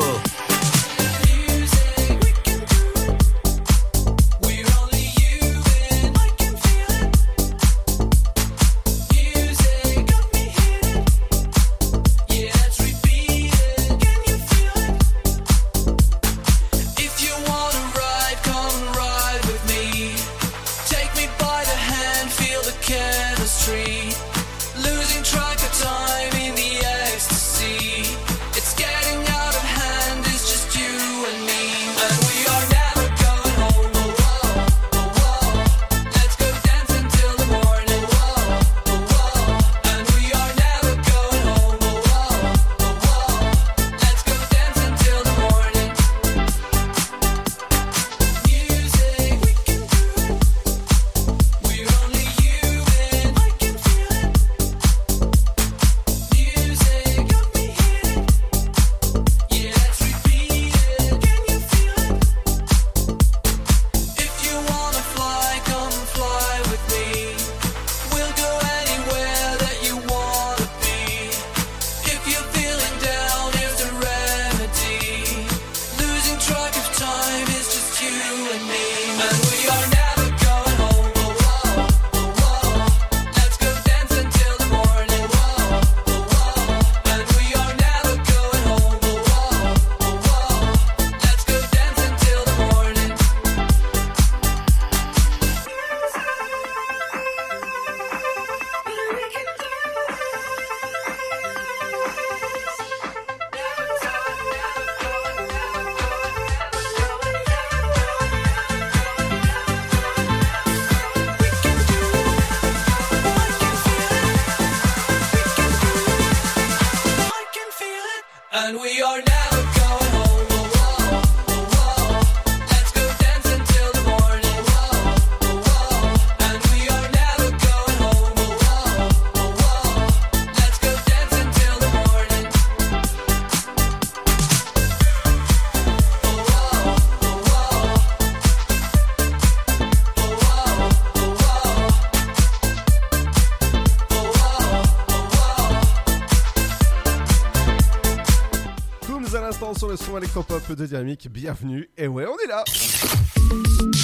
[150.15, 151.91] Son électropop de Dynamique, bienvenue.
[151.99, 152.63] Et ouais, on est là.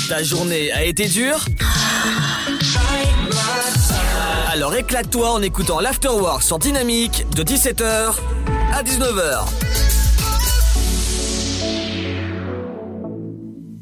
[0.08, 1.44] Ta journée a été dure
[4.50, 8.16] Alors éclate-toi en écoutant l'Afterwork sur Dynamique de 17h
[8.72, 9.46] à 19h.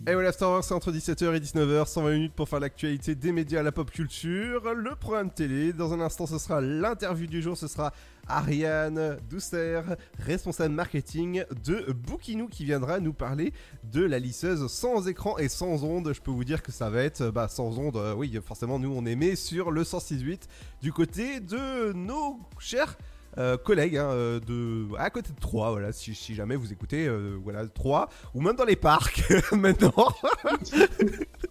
[0.06, 3.62] Et ouais, l'Afterwork, c'est entre 17h et 19h, 120 minutes pour faire l'actualité des médias,
[3.62, 5.72] la pop culture, le programme télé.
[5.72, 7.94] Dans un instant, ce sera l'interview du jour, ce sera
[8.28, 9.80] Ariane Douster,
[10.18, 13.54] responsable marketing de Bookinou, qui viendra nous parler
[13.84, 16.12] de la lisseuse sans écran et sans ondes.
[16.12, 17.96] Je peux vous dire que ça va être bah, sans ondes.
[17.96, 20.40] euh, oui, forcément, nous, on aimait sur le 106.8
[20.82, 22.98] du côté de nos chers
[23.38, 27.08] euh, collègues hein, euh, de à côté de Troyes voilà si, jamais vous écoutez
[27.44, 30.08] voilà Troyes ou même dans les parcs maintenant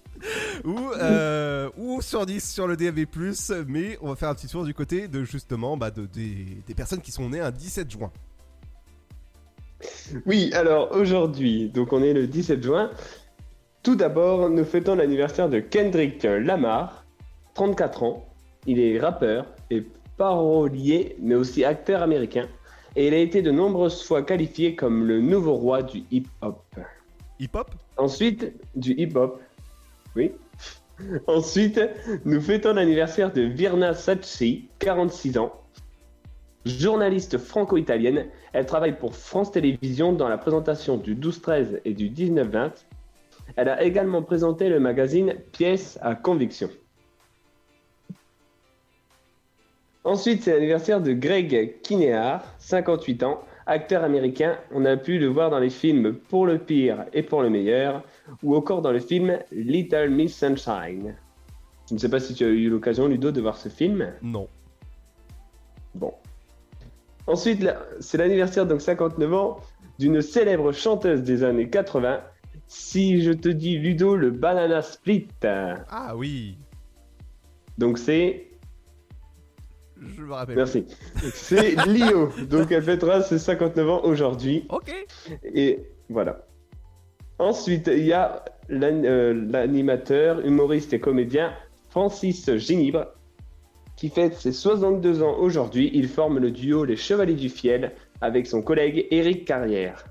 [0.63, 3.05] ou, euh, ou sur 10 sur le DAB+,
[3.68, 6.74] mais on va faire un petit tour du côté de justement bah, de, des, des
[6.74, 8.11] personnes qui sont nées un 17 juin.
[10.26, 12.91] Oui, alors aujourd'hui, donc on est le 17 juin.
[13.84, 17.05] Tout d'abord, nous fêtons l'anniversaire de Kendrick Lamar,
[17.53, 18.26] 34 ans.
[18.65, 19.84] Il est rappeur et
[20.18, 22.47] parolier, mais aussi acteur américain.
[22.95, 26.63] Et il a été de nombreuses fois qualifié comme le nouveau roi du hip-hop.
[27.39, 27.70] Hip-hop?
[27.97, 29.39] Ensuite, du hip-hop.
[31.28, 31.80] Ensuite,
[32.26, 35.53] nous fêtons l'anniversaire de Virna Sacchi, 46 ans.
[36.65, 42.72] Journaliste franco-italienne, elle travaille pour France Télévisions dans la présentation du 12-13 et du 19-20.
[43.55, 46.70] Elle a également présenté le magazine Pièces à conviction.
[50.03, 54.57] Ensuite, c'est l'anniversaire de Greg Kinnear, 58 ans, acteur américain.
[54.74, 58.03] On a pu le voir dans les films Pour le pire et pour le meilleur,
[58.43, 61.15] ou encore dans le film Little Miss Sunshine.
[61.89, 64.13] Je ne sais pas si tu as eu l'occasion, Ludo, de voir ce film.
[64.21, 64.47] Non.
[65.95, 66.13] Bon.
[67.28, 67.65] Ensuite,
[67.99, 69.57] c'est l'anniversaire, donc 59 ans,
[69.99, 72.21] d'une célèbre chanteuse des années 80.
[72.67, 75.28] Si je te dis Ludo, le Banana Split.
[75.43, 76.57] Ah oui.
[77.78, 78.47] Donc c'est
[80.01, 80.55] Je me rappelle.
[80.55, 80.86] Merci.
[81.34, 82.30] C'est Lio.
[82.49, 84.65] Donc elle fêtera ses 59 ans aujourd'hui.
[84.69, 84.91] Ok.
[85.43, 86.45] Et voilà.
[87.39, 91.53] Ensuite, il y a euh, l'animateur, humoriste et comédien
[91.89, 93.07] Francis Ginibre
[93.95, 95.89] qui fête ses 62 ans aujourd'hui.
[95.93, 100.05] Il forme le duo Les Chevaliers du Fiel avec son collègue Éric Carrière.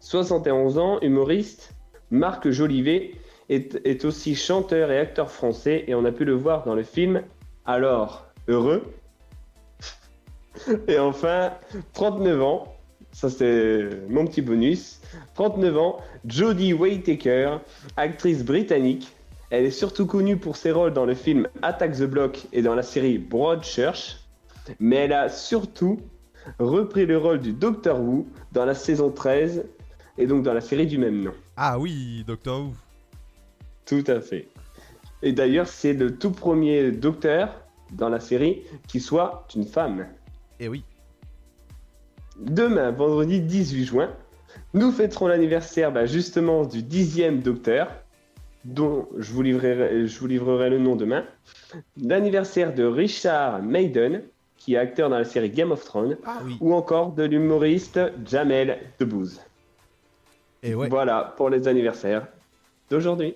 [0.00, 1.74] 71 ans, humoriste,
[2.10, 3.12] Marc Jolivet
[3.48, 6.82] est, est aussi chanteur et acteur français et on a pu le voir dans le
[6.82, 7.22] film
[7.64, 8.82] Alors, heureux
[10.88, 11.52] Et enfin,
[11.94, 12.76] 39 ans,
[13.12, 14.97] ça c'est mon petit bonus,
[15.34, 17.58] 39 ans, Jodie Whittaker,
[17.96, 19.12] actrice britannique.
[19.50, 22.74] Elle est surtout connue pour ses rôles dans le film Attack the Block et dans
[22.74, 24.18] la série Broadchurch,
[24.78, 26.00] mais elle a surtout
[26.58, 29.64] repris le rôle du Docteur Who dans la saison 13
[30.18, 31.32] et donc dans la série du même nom.
[31.56, 32.72] Ah oui, Doctor Who.
[33.86, 34.48] Tout à fait.
[35.22, 37.54] Et d'ailleurs, c'est le tout premier docteur
[37.92, 40.06] dans la série qui soit une femme.
[40.60, 40.84] Et oui.
[42.38, 44.10] Demain, vendredi 18 juin,
[44.74, 47.88] nous fêterons l'anniversaire bah, justement du dixième docteur,
[48.64, 51.24] dont je vous, livrerai, je vous livrerai le nom demain.
[52.02, 54.22] L'anniversaire de Richard Maiden,
[54.56, 56.56] qui est acteur dans la série Game of Thrones, Ah oui.
[56.60, 59.40] ou encore de l'humoriste Jamel Debbouze.
[60.62, 60.88] Et ouais.
[60.88, 62.26] Voilà pour les anniversaires
[62.90, 63.34] d'aujourd'hui.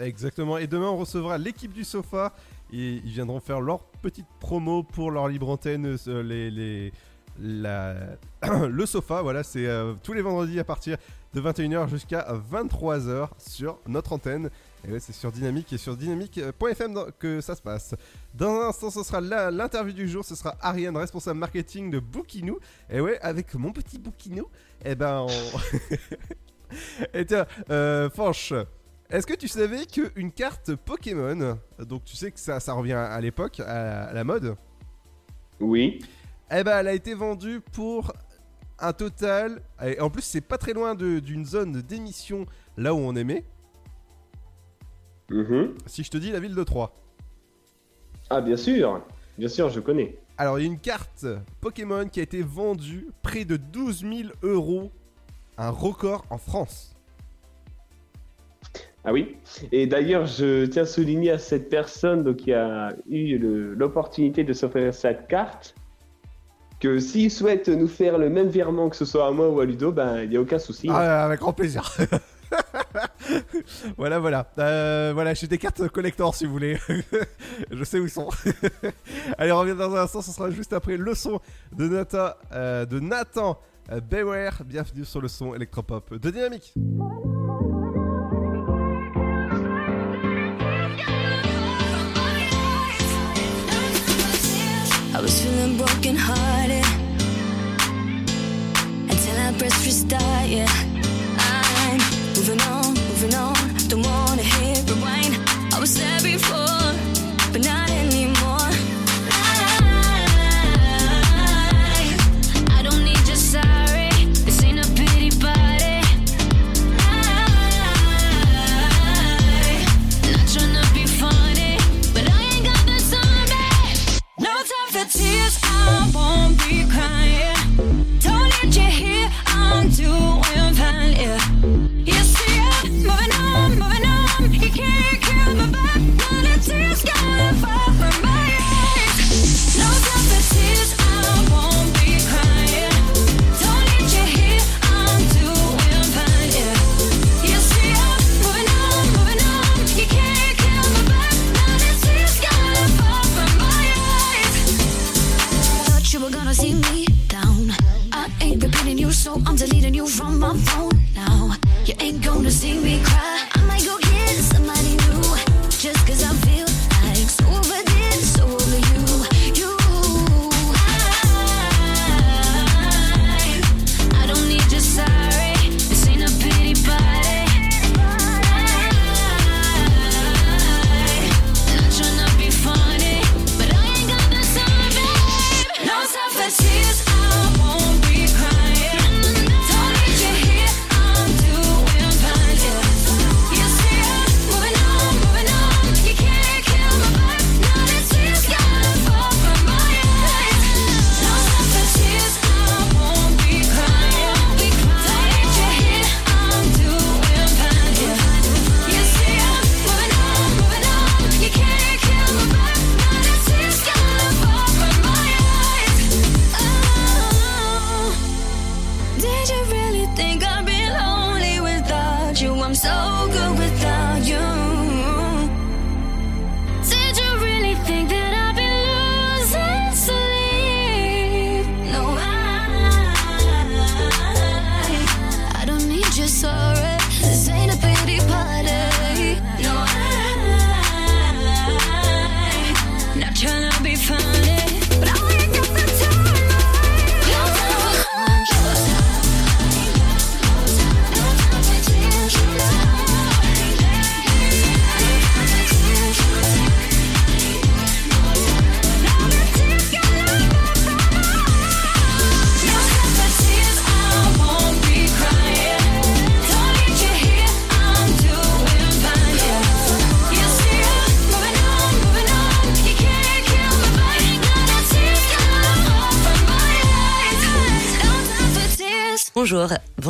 [0.00, 0.58] Exactement.
[0.58, 2.32] Et demain, on recevra l'équipe du sofa.
[2.72, 5.96] Et ils viendront faire leur petite promo pour leur libre antenne.
[6.08, 6.92] euh, les, les-
[7.40, 10.96] le sofa, voilà, c'est euh, tous les vendredis à partir
[11.32, 14.50] de 21h jusqu'à 23h sur notre antenne.
[14.86, 17.94] Et ouais, c'est sur Dynamique et sur dynamique.fm que ça se passe.
[18.34, 20.24] Dans un instant, ce sera l'interview du jour.
[20.24, 22.58] Ce sera Ariane, responsable marketing de Bookinou.
[22.90, 24.48] Et ouais, avec mon petit Bookinou,
[24.84, 25.28] eh ben, on...
[27.14, 28.52] Et tiens, euh, Fanche,
[29.10, 33.20] est-ce que tu savais qu'une carte Pokémon, donc tu sais que ça, ça revient à
[33.20, 34.56] l'époque, à la mode?
[35.60, 36.00] Oui.
[36.50, 38.12] Eh ben, elle a été vendue pour
[38.78, 39.62] un total.
[39.84, 43.44] Et en plus, c'est pas très loin d'une zone d'émission là où on aimait.
[45.30, 45.74] Mhm.
[45.86, 46.92] Si je te dis la ville de Troyes.
[48.30, 49.02] Ah, bien sûr.
[49.38, 50.18] Bien sûr, je connais.
[50.36, 51.26] Alors, il y a une carte
[51.60, 54.90] Pokémon qui a été vendue près de 12 000 euros.
[55.56, 56.94] Un record en France.
[59.04, 59.36] Ah oui.
[59.70, 64.52] Et d'ailleurs, je tiens à souligner à cette personne donc, qui a eu l'opportunité de
[64.52, 65.74] s'offrir cette carte
[66.84, 69.64] que s'il souhaite nous faire le même virement que ce soit à moi ou à
[69.64, 70.86] Ludo, ben il n'y a aucun souci.
[70.90, 71.90] Ah, avec grand plaisir.
[73.96, 74.46] voilà, voilà.
[74.58, 76.78] Euh, voilà, j'ai des cartes collector si vous voulez.
[77.70, 78.28] Je sais où ils sont.
[79.38, 80.20] Allez, on revient dans un instant.
[80.20, 81.40] Ce sera juste après le son
[81.74, 83.58] de Nathan, euh, de Nathan
[83.90, 84.62] euh, Beware.
[84.66, 86.74] Bienvenue sur le son électropop de Dynamique.
[95.14, 96.13] I was feeling broken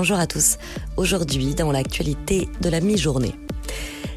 [0.05, 0.59] Bonjour, à tous.
[0.99, 3.35] Aujourd'hui, dans l'actualité de la mi-journée.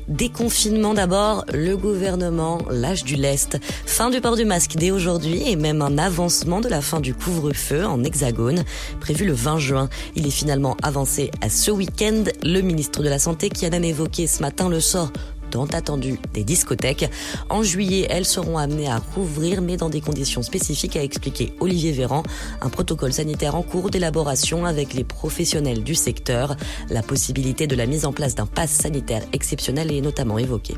[0.10, 3.58] Déconfinement d'abord, le gouvernement lâche du lest.
[3.86, 7.14] Fin du port du masque dès aujourd'hui et même un avancement de la fin du
[7.14, 8.66] couvre-feu en hexagone,
[9.00, 9.90] prévu le 20 juin.
[10.16, 12.24] Il est finalement avancé à ce week-end.
[12.44, 15.12] Le ministre de la Santé qui a même évoqué ce matin le sort
[15.50, 17.10] tant attendu des discothèques.
[17.50, 21.92] En juillet, elles seront amenées à rouvrir, mais dans des conditions spécifiques, a expliqué Olivier
[21.92, 22.24] Véran.
[22.62, 26.56] Un protocole sanitaire en cours d'élaboration avec les professionnels du secteur.
[26.90, 30.76] La possibilité de la mise en place d'un pass sanitaire exceptionnel est notamment évoquée.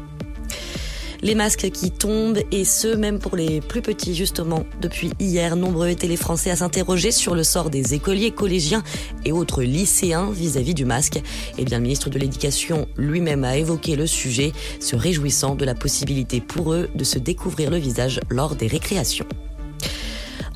[1.21, 4.65] Les masques qui tombent, et ce, même pour les plus petits, justement.
[4.81, 8.83] Depuis hier, nombreux étaient les Français à s'interroger sur le sort des écoliers, collégiens
[9.25, 11.21] et autres lycéens vis-à-vis du masque.
[11.57, 15.75] Eh bien, le ministre de l'Éducation lui-même a évoqué le sujet, se réjouissant de la
[15.75, 19.27] possibilité pour eux de se découvrir le visage lors des récréations.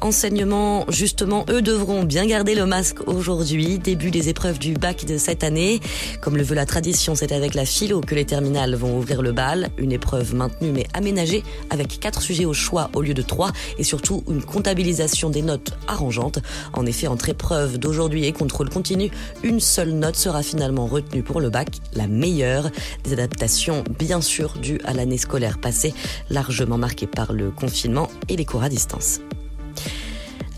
[0.03, 5.17] Enseignement, justement, eux devront bien garder le masque aujourd'hui, début des épreuves du bac de
[5.17, 5.79] cette année.
[6.19, 9.31] Comme le veut la tradition, c'est avec la philo que les terminales vont ouvrir le
[9.31, 13.53] bal, une épreuve maintenue mais aménagée avec quatre sujets au choix au lieu de trois
[13.77, 16.39] et surtout une comptabilisation des notes arrangeante.
[16.73, 19.09] En effet, entre épreuves d'aujourd'hui et contrôle continu,
[19.41, 22.69] une seule note sera finalement retenue pour le bac, la meilleure.
[23.05, 25.93] Des adaptations bien sûr dues à l'année scolaire passée,
[26.29, 29.21] largement marquée par le confinement et les cours à distance.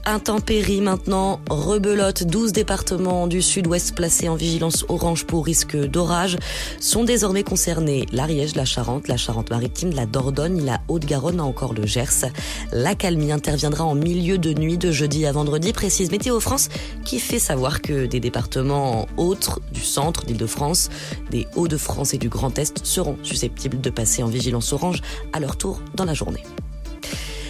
[0.08, 6.38] Intempéries maintenant, rebelote, 12 départements du sud-ouest placés en vigilance orange pour risque d'orage
[6.80, 8.06] sont désormais concernés.
[8.12, 12.30] L'Ariège, la Charente, la Charente-Maritime, la Dordogne, la Haute-Garonne, encore le Gers.
[12.72, 16.70] La calmie interviendra en milieu de nuit de jeudi à vendredi, précise Météo France,
[17.03, 20.89] qui fait savoir que des départements autres du centre d'Île-de-France,
[21.32, 25.01] des Hauts-de-France et du Grand Est seront susceptibles de passer en vigilance orange
[25.34, 26.43] à leur tour dans la journée.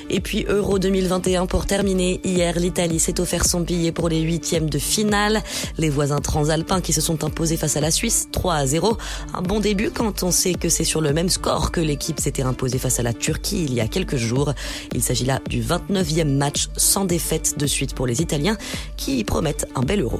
[0.09, 2.21] Et puis Euro 2021 pour terminer.
[2.23, 5.41] Hier, l'Italie s'est offert son billet pour les huitièmes de finale.
[5.77, 8.97] Les voisins transalpins qui se sont imposés face à la Suisse, 3 à 0.
[9.33, 12.43] Un bon début quand on sait que c'est sur le même score que l'équipe s'était
[12.43, 14.53] imposée face à la Turquie il y a quelques jours.
[14.93, 18.57] Il s'agit là du 29e match sans défaite de suite pour les Italiens
[18.97, 20.19] qui promettent un bel Euro.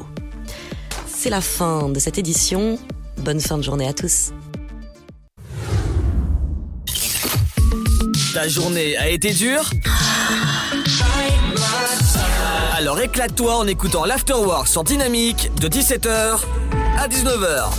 [1.08, 2.78] C'est la fin de cette édition.
[3.18, 4.32] Bonne fin de journée à tous.
[8.36, 9.70] Ta journée a été dure
[12.76, 16.42] Alors éclate-toi en écoutant l'Afterwork sur Dynamique de 17h
[16.98, 17.70] à 19h.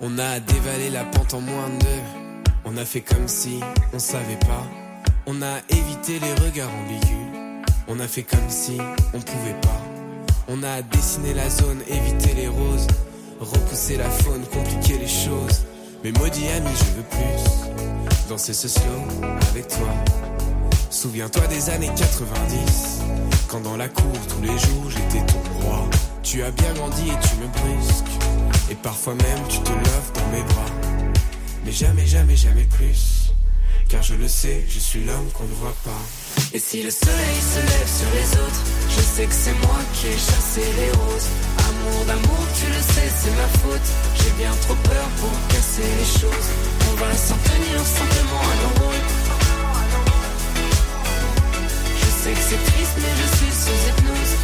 [0.00, 1.86] On a dévalé la pente en moins de deux.
[2.64, 3.58] On a fait comme si
[3.92, 4.81] on savait pas.
[5.34, 7.64] On a évité les regards ambigus.
[7.88, 8.76] On a fait comme si
[9.14, 9.80] on pouvait pas.
[10.46, 12.86] On a dessiné la zone, évité les roses.
[13.40, 15.62] Repousser la faune, compliquer les choses.
[16.04, 18.28] Mais maudit ami, je veux plus.
[18.28, 19.08] Danser ce slow
[19.52, 19.88] avec toi.
[20.90, 23.00] Souviens-toi des années 90.
[23.48, 25.88] Quand dans la cour, tous les jours, j'étais ton roi.
[26.22, 28.04] Tu as bien grandi et tu me brusques.
[28.70, 30.70] Et parfois même, tu te loves dans mes bras.
[31.64, 33.31] Mais jamais, jamais, jamais plus.
[33.92, 36.02] Car je le sais, je suis l'homme qu'on ne voit pas.
[36.54, 40.06] Et si le soleil se lève sur les autres, je sais que c'est moi qui
[40.06, 41.28] ai chassé les roses.
[41.58, 43.88] Amour d'amour, tu le sais, c'est ma faute.
[44.16, 46.48] J'ai bien trop peur pour casser les choses.
[46.90, 48.92] On va s'en tenir simplement à nos.
[52.00, 54.34] Je sais que c'est triste, mais je suis sous hypnose.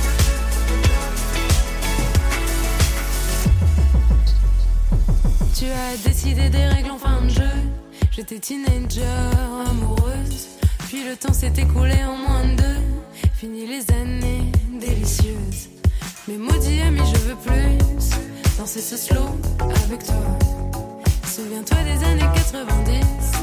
[5.59, 7.88] Tu as décidé des règles en fin de jeu.
[8.19, 9.05] J'étais teenager,
[9.71, 10.49] amoureuse.
[10.89, 12.81] Puis le temps s'est écoulé en moins de deux.
[13.35, 15.69] Fini les années délicieuses.
[16.27, 17.79] Mais maudit ami, je veux plus
[18.59, 20.17] danser ce slow avec toi.
[21.29, 23.38] Souviens-toi des années 90.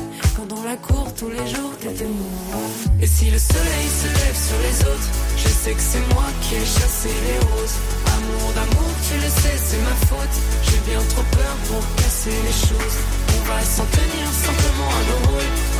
[0.50, 2.60] Dans la cour tous les jours t'étais moi.
[3.02, 6.56] Et si le soleil se lève sur les autres, je sais que c'est moi qui
[6.56, 7.78] ai chassé les roses.
[8.14, 10.36] Amour d'amour, tu le sais, c'est ma faute.
[10.62, 12.98] J'ai bien trop peur pour casser les choses.
[13.30, 15.75] On va s'en tenir simplement à nos rôles.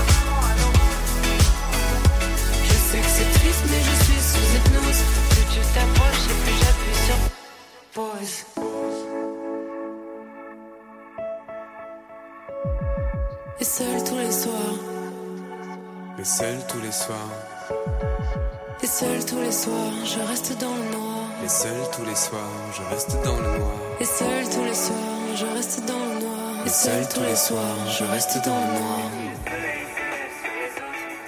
[26.76, 29.08] Seul tous les soirs, je reste dans le noir.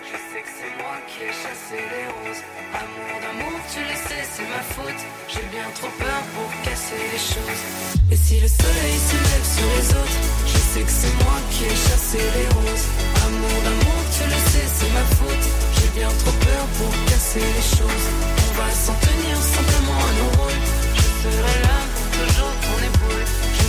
[0.03, 2.43] Je sais que c'est moi qui ai chassé les roses.
[2.75, 5.01] Amour d'amour, tu le sais, c'est ma faute.
[5.31, 7.63] J'ai bien trop peur pour casser les choses.
[8.11, 10.19] Et si le soleil se lève sur les autres,
[10.51, 12.87] je sais que c'est moi qui ai chassé les roses.
[13.27, 15.45] Amour d'amour, tu le sais, c'est ma faute.
[15.79, 18.07] J'ai bien trop peur pour casser les choses.
[18.47, 20.63] On va s'en tenir simplement à nos rôles.
[20.99, 21.79] Je serai là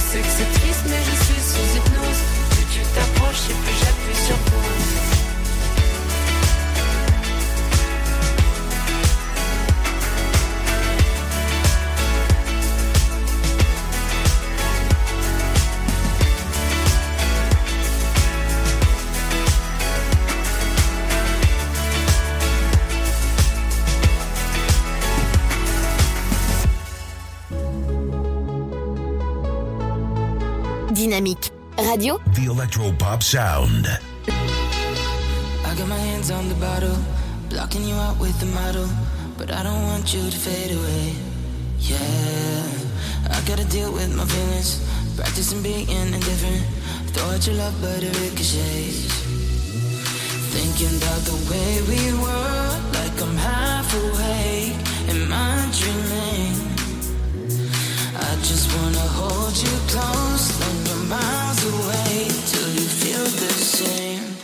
[0.08, 2.22] sais que c'est triste, mais je suis sous hypnose.
[2.50, 5.17] Plus tu t'approches et plus j'appuie sur pause.
[31.18, 32.18] Dynamique Radio.
[32.34, 33.88] The Electropop Sound.
[34.28, 36.96] I got my hands on the bottle,
[37.48, 38.88] blocking you out with the model.
[39.36, 41.14] but I don't want you to fade away.
[41.80, 42.62] Yeah,
[43.30, 44.78] I gotta deal with my feelings,
[45.16, 46.62] practicing being indifferent.
[47.12, 49.10] Throw out your love, but it ricochets.
[50.54, 54.78] Thinking about the way we were, like I'm half awake.
[55.10, 56.67] Am I dreaming?
[58.30, 64.36] I just wanna hold you close, like you're miles away, till you feel the same.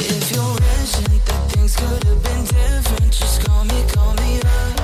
[0.00, 4.75] If you're wishing that things could have been different, just call me, call me up,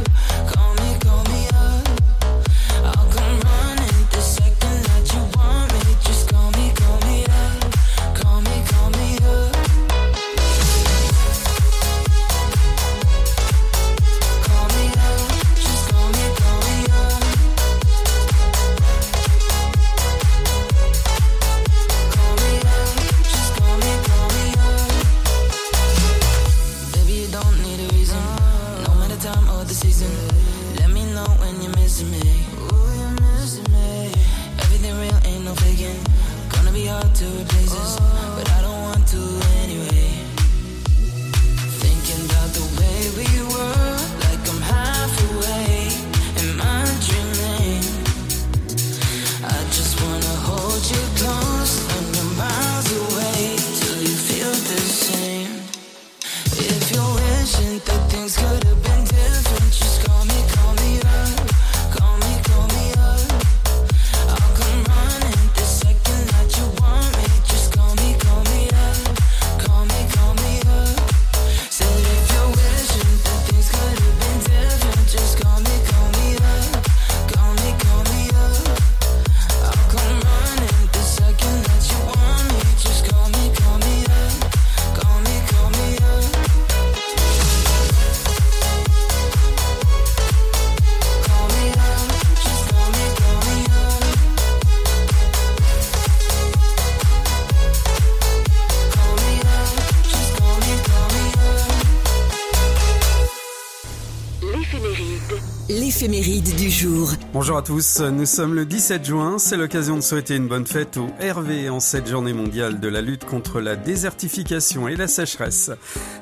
[107.33, 110.97] Bonjour à tous, nous sommes le 17 juin, c'est l'occasion de souhaiter une bonne fête
[110.97, 115.71] au Hervé en cette journée mondiale de la lutte contre la désertification et la sécheresse.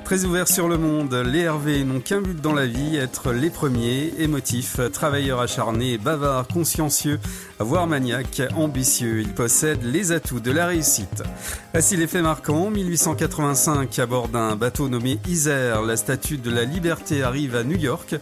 [0.05, 3.49] Très ouvert sur le monde, les Hervé n'ont qu'un but dans la vie, être les
[3.49, 7.19] premiers, émotifs, travailleurs acharnés, bavards, consciencieux,
[7.63, 9.21] voire maniaques, ambitieux.
[9.21, 11.23] Ils possèdent les atouts de la réussite.
[11.73, 12.69] Voici les faits marquants.
[12.69, 17.77] 1885, à bord d'un bateau nommé Isère, la statue de la liberté arrive à New
[17.77, 18.15] York.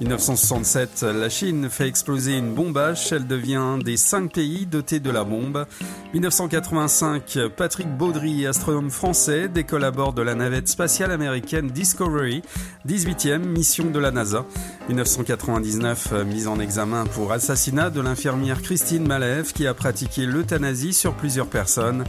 [0.00, 3.14] 1967, la Chine fait exploser une bombe H.
[3.14, 5.66] Elle devient un des cinq pays dotés de la bombe.
[6.12, 12.42] 1985, Patrick Baudry, astronome français, décolle à bord de la navette spatiale américaine Discovery,
[12.86, 14.44] 18e mission de la NASA.
[14.88, 21.14] 1999, mise en examen pour assassinat de l'infirmière Christine Malev qui a pratiqué l'euthanasie sur
[21.14, 22.04] plusieurs personnes.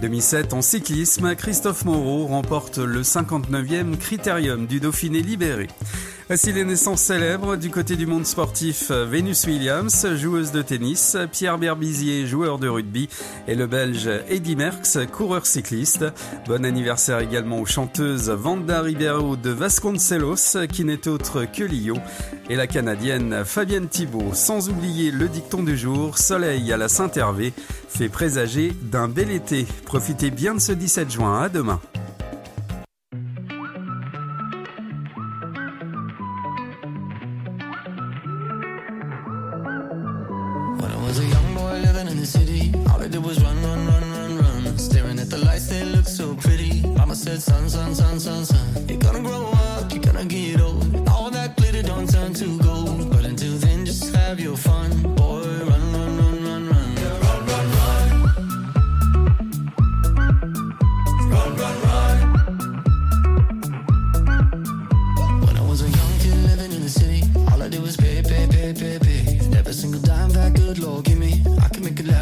[0.00, 5.68] 2007, en cyclisme, Christophe Moreau remporte le 59e critérium du Dauphiné libéré.
[6.30, 8.92] Voici les naissances célèbres du côté du monde sportif.
[8.92, 13.08] Venus Williams, joueuse de tennis, Pierre Berbizier, joueur de rugby,
[13.48, 16.04] et le Belge Eddy Merckx, coureur cycliste.
[16.46, 21.96] Bon anniversaire également aux chanteuses Vanda Ribeiro de Vasconcelos, qui n'est autre que Lio,
[22.48, 24.32] et la Canadienne Fabienne Thibault.
[24.32, 27.52] Sans oublier le dicton du jour, soleil à la Saint-Hervé,
[27.88, 29.66] fait présager d'un bel été.
[29.84, 31.42] Profitez bien de ce 17 juin.
[31.42, 31.80] À demain.
[43.00, 44.78] All I did was run, run, run, run, run.
[44.78, 46.82] Staring at the lights, they look so pretty.
[46.98, 48.88] Mama said, son, son, son, son, son.
[48.88, 51.08] You're gonna grow up, you're gonna get old.
[51.08, 53.10] All that glitter don't turn to gold.
[53.10, 54.90] But until then, just have your fun.
[55.14, 56.94] Boy, run, run, run, run, run.
[57.24, 58.06] Run, run, run.
[61.32, 62.18] Run, run.
[65.46, 68.22] When I was a young kid living in the city, all I did was pay,
[68.22, 69.38] pay, pay, pay, pay.
[69.44, 71.42] And every single dime that good Lord give me,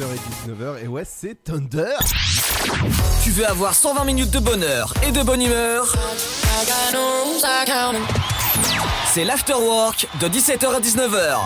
[0.00, 0.84] et 19h.
[0.84, 1.96] Et ouais, c'est Thunder.
[3.24, 5.92] Tu veux avoir 120 minutes de bonheur et de bonne humeur?
[9.12, 11.38] C'est l'afterwork de 17h à 19h.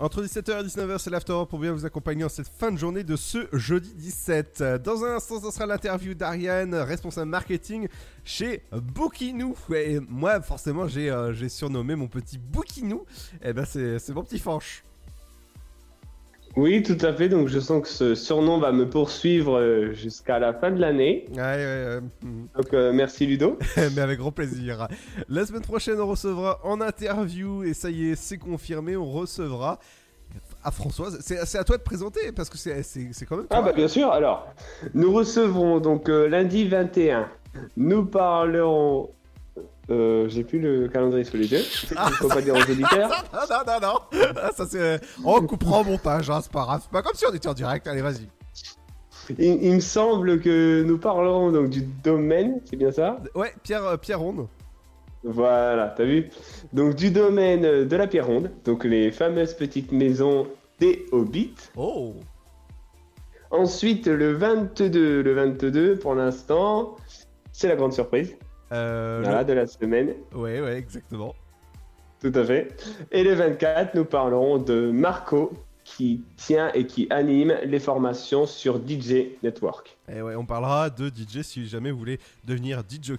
[0.00, 3.04] Entre 17h et 19h, c'est l'afterwork pour bien vous accompagner en cette fin de journée
[3.04, 4.62] de ce jeudi 17.
[4.84, 7.88] Dans un instant, ce sera l'interview d'Ariane, responsable marketing
[8.22, 9.56] chez Bookinou.
[9.74, 13.04] Et moi, forcément, j'ai euh, surnommé mon petit Bookinou Kinou,
[13.42, 14.84] eh ben c'est mon petit fanche.
[16.56, 17.28] Oui, tout à fait.
[17.28, 21.26] Donc, je sens que ce surnom va me poursuivre euh, jusqu'à la fin de l'année.
[21.30, 23.58] Donc, euh, merci Ludo.
[23.76, 24.88] Mais avec grand plaisir.
[25.28, 29.78] La semaine prochaine, on recevra en interview, et ça y est, c'est confirmé, on recevra
[30.64, 31.18] à Françoise.
[31.20, 33.46] C'est à toi de présenter, parce que c'est quand même.
[33.50, 34.10] Ah, bah bien sûr.
[34.10, 34.48] Alors,
[34.94, 37.28] nous recevrons donc euh, lundi 21,
[37.76, 39.10] nous parlerons
[39.90, 41.62] euh, j'ai plus le calendrier sous les yeux.
[41.96, 43.08] Ah, faut pas dire aux non,
[43.50, 44.00] non, non, non.
[44.74, 46.80] Euh, on coupera au montage, hein, c'est pas grave.
[46.82, 47.86] C'est pas comme si on était en direct.
[47.86, 48.28] Allez, vas-y.
[49.38, 53.18] Il, me semble que nous parlerons donc du domaine, c'est bien ça?
[53.34, 54.46] Ouais, Pierre, euh, Pierre Ronde.
[55.22, 56.30] Voilà, t'as vu?
[56.72, 60.46] Donc du domaine de la Pierre Ronde, donc les fameuses petites maisons
[60.80, 61.54] des Hobbits.
[61.76, 62.14] Oh
[63.50, 66.96] Ensuite, le 22, le 22 pour l'instant,
[67.52, 68.36] c'est la grande surprise.
[68.72, 70.14] Euh, voilà, de la semaine.
[70.34, 71.34] Ouais, ouais, exactement.
[72.20, 72.74] Tout à fait.
[73.12, 75.52] Et le 24, nous parlerons de Marco,
[75.88, 79.96] qui tient et qui anime les formations sur DJ Network.
[80.12, 83.12] Et ouais, on parlera de DJ si jamais vous voulez devenir DJ,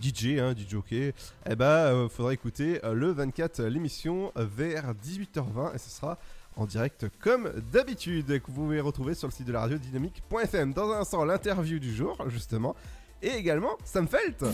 [0.00, 5.78] DJ, hein, DJ, eh ben, euh, faudra écouter euh, le 24 l'émission vers 18h20 et
[5.78, 6.16] ce sera
[6.56, 10.72] en direct comme d'habitude que vous pouvez retrouver sur le site de la radio dynamique.fm.
[10.74, 12.76] Dans un instant, l'interview du jour, justement,
[13.22, 14.44] et également Sam Felt.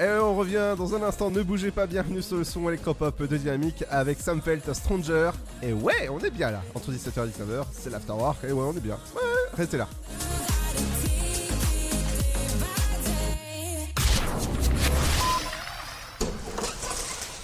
[0.00, 3.36] Et on revient dans un instant, ne bougez pas, bienvenue sur le son électropop de
[3.36, 5.30] Dynamique avec Sam Felt, Stranger.
[5.60, 8.76] Et ouais, on est bien là, entre 17h et 19h, c'est l'afterwork, et ouais, on
[8.76, 8.96] est bien.
[9.16, 9.22] Ouais,
[9.54, 9.88] restez là.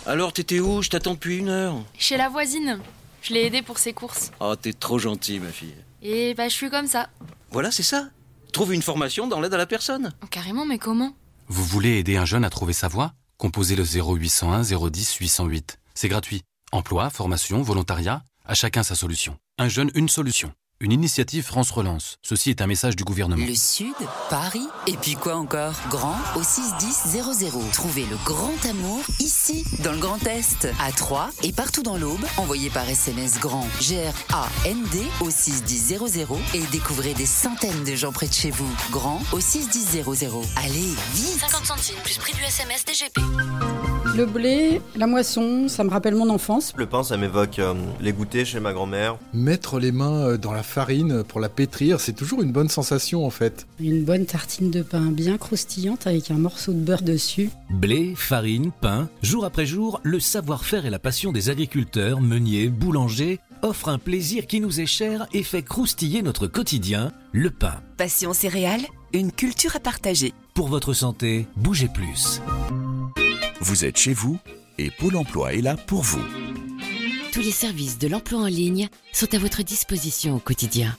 [0.07, 0.83] Alors, t'étais où?
[0.83, 1.77] Je t'attends depuis une heure.
[1.99, 2.79] Chez la voisine.
[3.23, 4.33] Je l'ai aidée pour ses courses.
[4.39, 5.75] Oh, t'es trop gentil, ma fille.
[6.07, 7.09] Et bah, je suis comme ça.
[7.51, 8.11] Voilà, c'est ça.
[8.53, 10.13] Trouve une formation dans l'aide à la personne.
[10.23, 11.17] Oh, carrément, mais comment?
[11.49, 13.15] Vous voulez aider un jeune à trouver sa voie?
[13.39, 15.79] Composez le 0801 010 808.
[15.95, 16.43] C'est gratuit.
[16.73, 19.39] Emploi, formation, volontariat, à chacun sa solution.
[19.59, 20.53] Un jeune, une solution.
[20.81, 22.17] Une initiative France Relance.
[22.21, 23.47] Ceci est un message du gouvernement.
[23.47, 23.95] Le Sud,
[24.29, 25.75] Paris, et puis quoi encore?
[25.89, 27.71] Grand au 61000.
[27.73, 32.25] Trouvez le grand amour ici, dans le Grand Est, à Troyes et partout dans l'Aube.
[32.39, 38.35] Envoyez par SMS grand G-R-A-N-D au 61000 et découvrez des centaines de gens près de
[38.35, 38.69] chez vous.
[38.91, 40.03] Grand au 61000.
[40.57, 43.21] Allez, vite 50 centimes plus prix du SMS DGP.
[44.17, 46.73] Le blé, la moisson, ça me rappelle mon enfance.
[46.77, 49.17] Le pain, ça m'évoque euh, les goûters chez ma grand-mère.
[49.33, 53.25] Mettre les mains euh, dans la farine pour la pétrir, c'est toujours une bonne sensation
[53.27, 53.67] en fait.
[53.79, 57.51] Une bonne tartine de pain bien croustillante avec un morceau de beurre dessus.
[57.71, 63.41] Blé, farine, pain, jour après jour, le savoir-faire et la passion des agriculteurs, meuniers, boulangers
[63.63, 67.81] offrent un plaisir qui nous est cher et fait croustiller notre quotidien, le pain.
[67.97, 70.35] Passion céréales, une culture à partager.
[70.55, 72.41] Pour votre santé, bougez plus.
[73.61, 74.39] Vous êtes chez vous
[74.79, 76.23] et Pôle emploi est là pour vous.
[77.35, 80.97] Tous les services de l'emploi en ligne sont à votre disposition au quotidien.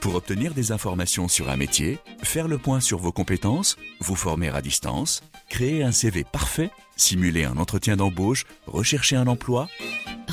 [0.00, 4.48] Pour obtenir des informations sur un métier, faire le point sur vos compétences, vous former
[4.48, 9.68] à distance, créer un CV parfait, simuler un entretien d'embauche, rechercher un emploi,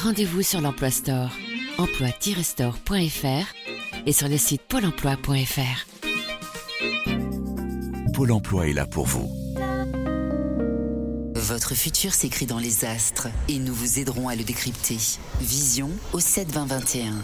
[0.02, 1.30] Rendez-vous sur l'Emploi Store,
[1.78, 5.88] emploi-store.fr et sur le site pôle emploi.fr.
[8.14, 9.43] Pôle emploi est là pour vous.
[11.44, 14.96] Votre futur s'écrit dans les astres et nous vous aiderons à le décrypter.
[15.42, 17.16] Vision au 7 20 21.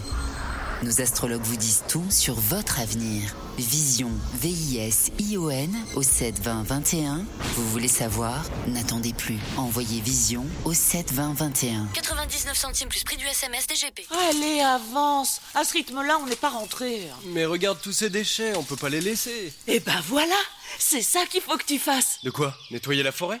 [0.82, 3.34] Nos astrologues vous disent tout sur votre avenir.
[3.56, 7.24] Vision, V-I-S-I-O-N au 7 20 21.
[7.54, 8.44] Vous voulez savoir?
[8.68, 9.38] N'attendez plus.
[9.56, 11.86] Envoyez Vision au 7 20 21.
[11.94, 14.06] 99 centimes plus prix du SMS DGP.
[14.28, 15.40] Allez, avance.
[15.54, 17.08] À ce rythme-là, on n'est pas rentré.
[17.28, 19.50] Mais regarde tous ces déchets, on peut pas les laisser.
[19.66, 20.36] Eh ben voilà,
[20.78, 22.18] c'est ça qu'il faut que tu fasses.
[22.22, 22.54] De quoi?
[22.70, 23.40] Nettoyer la forêt?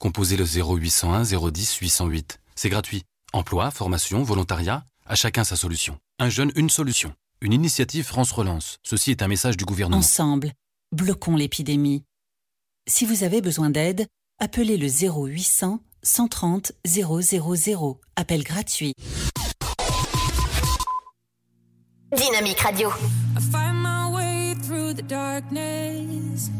[0.00, 2.40] Composez le 0801 010 808.
[2.56, 3.04] C'est gratuit.
[3.34, 5.98] Emploi, formation, volontariat, à chacun sa solution.
[6.18, 7.12] Un jeune, une solution.
[7.42, 8.78] Une initiative France Relance.
[8.82, 9.98] Ceci est un message du gouvernement.
[9.98, 10.54] Ensemble,
[10.90, 12.02] bloquons l'épidémie.
[12.88, 14.06] Si vous avez besoin d'aide,
[14.38, 18.00] appelez le 0800 130 000.
[18.16, 18.94] Appel gratuit.
[22.16, 22.88] Dynamique Radio.
[23.36, 26.50] I find my way through the darkness.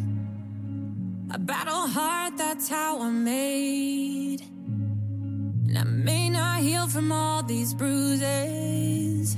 [1.33, 4.41] I battle hard, that's how I'm made.
[4.41, 9.37] And I may not heal from all these bruises,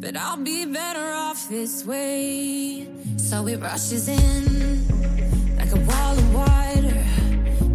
[0.00, 2.88] but I'll be better off this way.
[3.16, 7.04] So it rushes in like a wall of water.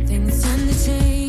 [0.05, 1.26] Things tend to change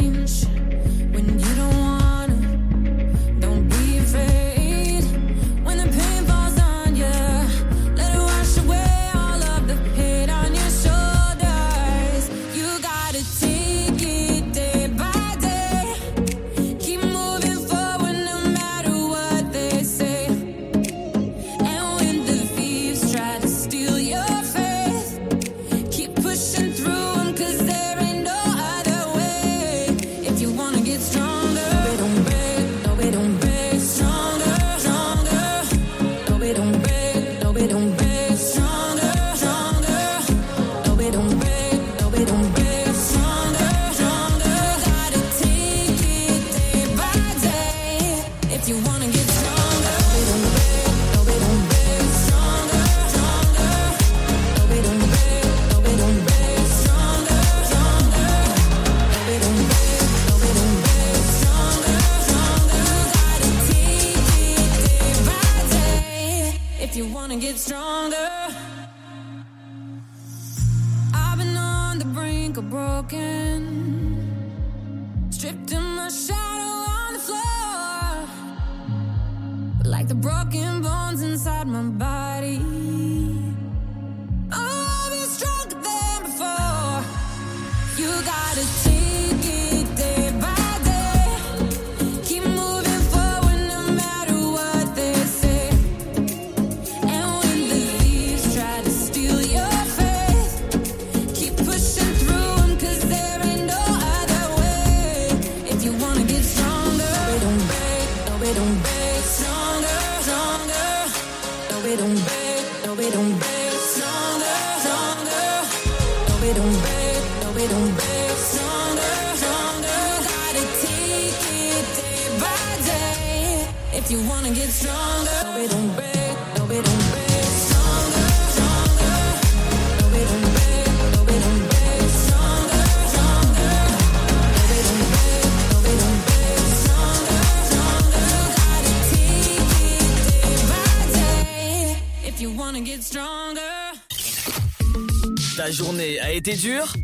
[145.68, 146.94] Ta journée a été dure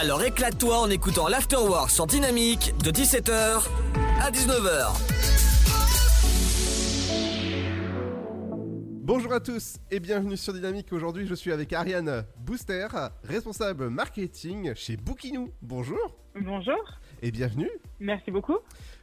[0.00, 3.68] Alors éclate-toi en écoutant l'Afterwork sur Dynamique de 17h
[4.18, 4.94] à 19h.
[9.02, 10.90] Bonjour à tous et bienvenue sur Dynamique.
[10.90, 12.88] Aujourd'hui, je suis avec Ariane Booster,
[13.24, 15.52] responsable marketing chez Bookinou.
[15.60, 16.82] Bonjour Bonjour,
[17.20, 17.68] et bienvenue.
[18.00, 18.56] merci beaucoup.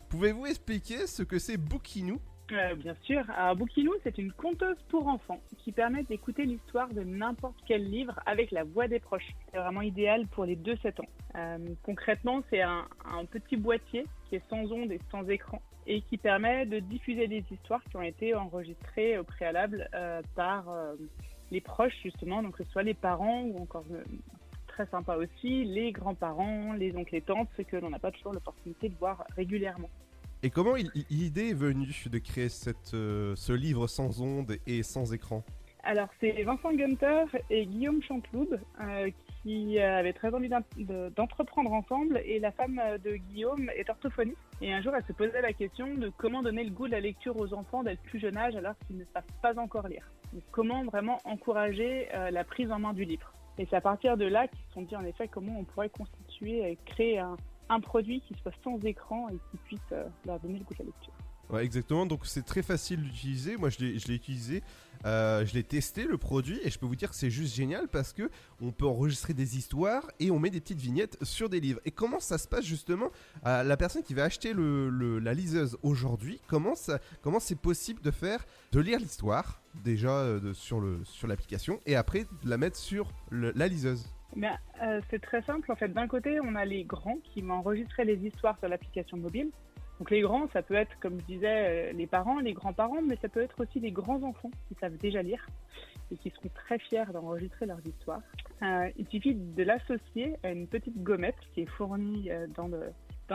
[0.09, 2.19] Pouvez-vous expliquer ce que c'est Bookinou?
[2.51, 7.01] Euh, bien sûr, alors Bookinou, c'est une conteuse pour enfants qui permet d'écouter l'histoire de
[7.01, 9.33] n'importe quel livre avec la voix des proches.
[9.51, 11.07] C'est vraiment idéal pour les 2-7 ans.
[11.35, 12.85] Euh, concrètement, c'est un,
[13.31, 17.43] petit boîtier qui est sans ondes et sans écran et qui permet de diffuser des
[17.51, 20.65] histoires qui ont été enregistrées au préalable euh, par
[21.51, 23.85] les proches, justement, donc que ce soit les parents ou encore
[24.67, 28.33] très sympa aussi, les grands-parents, les oncles et tantes, ceux que l'on n'a pas toujours
[28.33, 29.89] l'opportunité de voir régulièrement.
[30.45, 30.75] Et comment
[31.09, 32.49] l'idée est venue de créer
[32.93, 35.43] euh, ce livre sans ondes et sans écran?
[35.81, 39.09] Alors, c'est Vincent Gunter et Guillaume Chanteloube euh,
[39.41, 42.21] qui avaient très envie d'en- de- d'entreprendre ensemble.
[42.25, 44.37] Et la femme de Guillaume est orthophoniste.
[44.61, 46.99] Et un jour, elle se posait la question de comment donner le goût de la
[46.99, 50.07] lecture aux enfants dès le plus jeune âge alors qu'ils ne savent pas encore lire.
[50.51, 53.33] Comment vraiment encourager euh, la prise en main du livre?
[53.57, 55.89] Et c'est à partir de là qu'ils se sont dit en effet comment on pourrait
[55.89, 57.35] constituer et créer un,
[57.69, 59.93] un produit qui soit sans écran et qui puisse
[60.25, 61.13] leur donner le goût de la lecture.
[61.59, 62.05] Exactement.
[62.05, 63.57] Donc c'est très facile d'utiliser.
[63.57, 64.63] Moi, je l'ai utilisé,
[65.05, 67.87] euh, je l'ai testé le produit et je peux vous dire que c'est juste génial
[67.87, 68.29] parce que
[68.61, 71.79] on peut enregistrer des histoires et on met des petites vignettes sur des livres.
[71.85, 73.11] Et comment ça se passe justement
[73.43, 78.79] à La personne qui va acheter la liseuse aujourd'hui, comment c'est possible de faire, de
[78.79, 84.14] lire l'histoire déjà euh, sur l'application et après de la mettre sur la liseuse?
[84.37, 85.71] Euh, c'est très simple.
[85.71, 89.51] En fait, d'un côté, on a les grands qui enregistrer les histoires sur l'application mobile.
[89.99, 93.17] Donc les grands, ça peut être, comme je disais, euh, les parents, les grands-parents, mais
[93.21, 95.47] ça peut être aussi les grands-enfants qui savent déjà lire
[96.11, 98.21] et qui seront très fiers d'enregistrer leurs histoires.
[98.61, 102.91] Euh, il suffit de l'associer à une petite gommette qui est fournie dans le,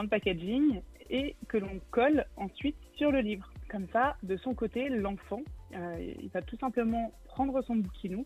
[0.08, 3.50] packaging et que l'on colle ensuite sur le livre.
[3.70, 5.40] Comme ça, de son côté, l'enfant,
[5.72, 8.24] il va tout simplement prendre son bouquinou,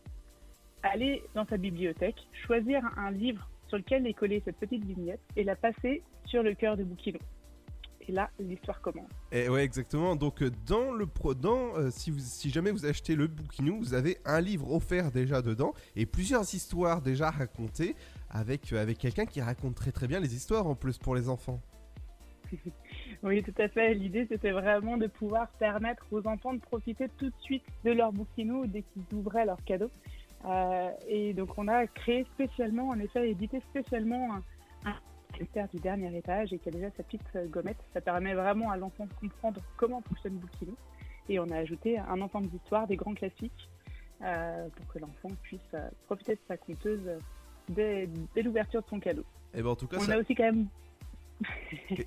[0.85, 2.17] aller dans sa bibliothèque,
[2.47, 6.55] choisir un livre sur lequel est collée cette petite vignette et la passer sur le
[6.55, 7.19] cœur de bouquinou.
[8.07, 9.09] Et là, l'histoire commence.
[9.33, 10.15] Et ouais, exactement.
[10.15, 13.79] Donc euh, dans le pro, dans, euh, si, vous, si jamais vous achetez le bouquinou,
[13.79, 17.97] vous avez un livre offert déjà dedans et plusieurs histoires déjà racontées
[18.29, 21.29] avec euh, avec quelqu'un qui raconte très très bien les histoires en plus pour les
[21.29, 21.61] enfants.
[23.23, 23.95] Oui, tout à fait.
[23.95, 28.13] L'idée, c'était vraiment de pouvoir permettre aux enfants de profiter tout de suite de leur
[28.13, 29.91] bouquinou dès qu'ils ouvraient leur cadeau.
[30.47, 34.43] Euh, et donc, on a créé spécialement, en effet, édité spécialement un,
[34.85, 37.79] un du dernier étage et qui a déjà sa petite euh, gommette.
[37.93, 40.77] Ça permet vraiment à l'enfant de comprendre comment fonctionne bouquinou.
[41.29, 43.71] Et on a ajouté un ensemble d'histoires, des grands classiques,
[44.23, 45.61] euh, pour que l'enfant puisse
[46.07, 47.01] profiter de sa conteuse
[47.69, 49.25] dès, dès l'ouverture de son cadeau.
[49.55, 50.67] Et ben en tout cas, On ça- a aussi quand même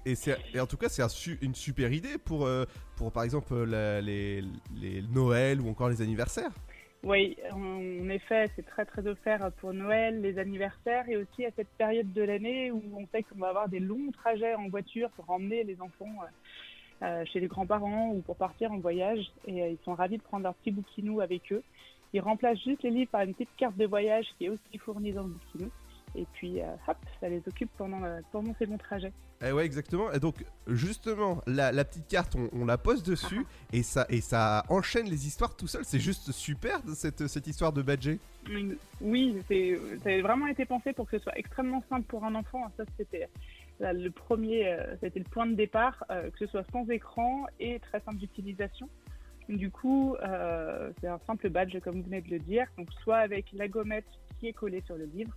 [0.06, 1.08] et, en tout cas, c'est un
[1.42, 2.66] une super idée pour euh,
[2.96, 4.42] pour par exemple la- les
[4.74, 6.52] les Noël ou encore les anniversaires.
[7.04, 11.70] Oui, en effet, c'est très très offert pour Noël, les anniversaires et aussi à cette
[11.78, 15.30] période de l'année où on sait qu'on va avoir des longs trajets en voiture pour
[15.30, 19.32] emmener les enfants euh, euh, chez les grands-parents ou pour partir en voyage.
[19.46, 21.64] Et euh, ils sont ravis de prendre leur petit bouquinou avec eux.
[22.14, 25.12] Ils remplacent juste les livres par une petite carte de voyage qui est aussi fournie
[25.12, 25.70] dans le bouquinou.
[26.18, 29.14] Et puis, euh, hop, ça les occupe pendant, euh, pendant ces longs trajets.
[29.46, 30.12] Eh ouais, exactement.
[30.12, 34.20] Et donc, justement, la, la petite carte, on, on la pose dessus et ça, et
[34.20, 35.86] ça enchaîne les histoires tout seul.
[35.86, 38.20] C'est juste super cette, cette histoire de badger.
[39.00, 42.72] Oui, ça a vraiment été pensé pour que ce soit extrêmement simple pour un enfant.
[42.78, 43.30] Ça, c'était
[43.80, 48.00] le premier, euh, c'était le point de départ, que ce soit sans écran et très
[48.00, 48.90] simple d'utilisation.
[49.50, 52.68] Du coup, euh, c'est un simple badge, comme vous venez de le dire.
[52.78, 54.08] Donc, soit avec la gommette
[54.40, 55.32] qui est collée sur le livre,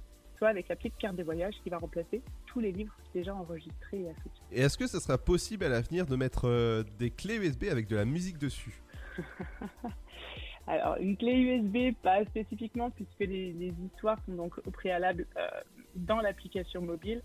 [0.49, 4.09] avec la petite carte de voyage qui va remplacer tous les livres déjà enregistrés et
[4.11, 4.45] associés.
[4.53, 7.87] Et est-ce que ça sera possible à l'avenir de mettre euh, des clés USB avec
[7.89, 8.81] de la musique dessus?
[10.67, 15.49] Alors, une clé USB, pas spécifiquement, puisque les, les histoires sont donc au préalable euh,
[15.97, 17.23] dans l'application mobile.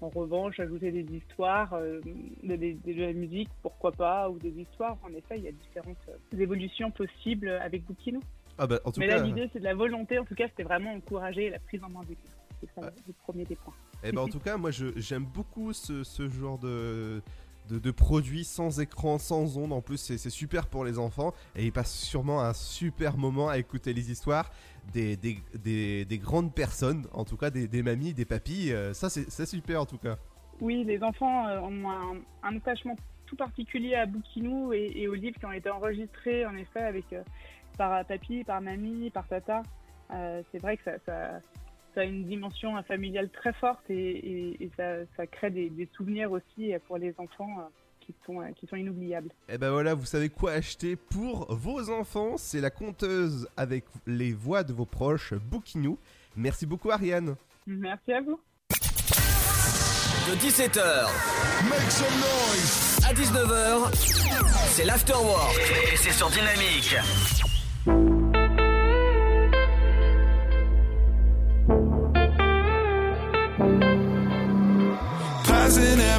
[0.00, 2.00] En revanche, ajouter des histoires, euh,
[2.42, 5.52] de, de- de la musique, pourquoi pas, ou des histoires, en effet, il y a
[5.52, 8.20] différentes euh, évolutions possibles avec Bookino.
[8.58, 9.16] Ah bah, en tout Mais cas.
[9.16, 11.88] là, l'idée, c'est de la volonté, en tout cas, c'était vraiment encourager la prise en
[11.88, 12.20] main livre.
[12.74, 13.74] C'est ça le premier des points.
[14.02, 17.22] Eh ben, en tout cas, moi, j'aime beaucoup ce, ce genre de,
[17.68, 19.72] de, de produit sans écran, sans ondes.
[19.72, 21.32] En plus, c'est super pour les enfants.
[21.56, 24.50] Et ils passent sûrement un super moment à écouter les histoires
[24.92, 28.72] des, des, des, des grandes personnes, en tout cas des, des mamies, des papis.
[28.72, 30.16] Euh, ça, c'est super, en tout cas.
[30.60, 32.96] Oui, les enfants euh, ont un, un attachement
[33.26, 37.06] tout particulier à Boukinou et, et aux livres qui ont été enregistrés, en effet, avec,
[37.12, 37.22] euh,
[37.78, 39.62] par papy, par mamie, par tata.
[40.52, 41.40] C'est vrai que ça, ça,
[41.94, 45.88] ça a une dimension familiale très forte et, et- et ça, ça crée des, des
[45.96, 47.62] souvenirs aussi pour les enfants euh,
[48.00, 49.30] qui, sont, euh, qui sont inoubliables.
[49.48, 52.36] Et ben voilà, vous savez quoi acheter pour vos enfants.
[52.36, 55.98] C'est la conteuse avec les voix de vos proches, Bookinou.
[56.36, 57.36] Merci beaucoup, Ariane.
[57.66, 58.40] Merci à vous.
[60.26, 60.80] De 17h
[61.68, 63.90] Make some noise à 19h,
[64.68, 65.54] c'est l'afterwork
[65.92, 66.96] et c'est sur Dynamique.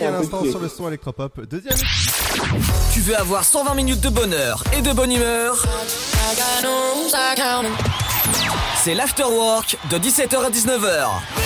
[0.00, 1.40] À l'instant sur le son électropop.
[1.48, 1.76] Deuxième.
[2.92, 5.64] Tu veux avoir 120 minutes de bonheur et de bonne humeur?
[8.82, 11.37] C'est l'afterwork de 17h à 19h.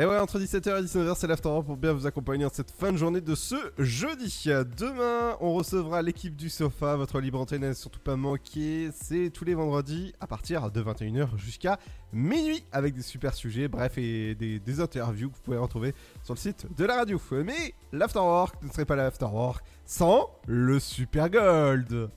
[0.00, 2.92] Et ouais, entre 17h et 19h, c'est l'afterwork pour bien vous accompagner en cette fin
[2.92, 4.44] de journée de ce jeudi.
[4.78, 8.90] Demain, on recevra l'équipe du sofa, votre libre antenne à surtout pas manquer.
[8.92, 11.80] C'est tous les vendredis à partir de 21h jusqu'à
[12.12, 15.92] minuit avec des super sujets, bref, et des, interviews que vous pouvez retrouver
[16.22, 17.20] sur le site de la radio.
[17.44, 22.08] Mais l'afterwork ne serait pas l'afterwork sans le super gold.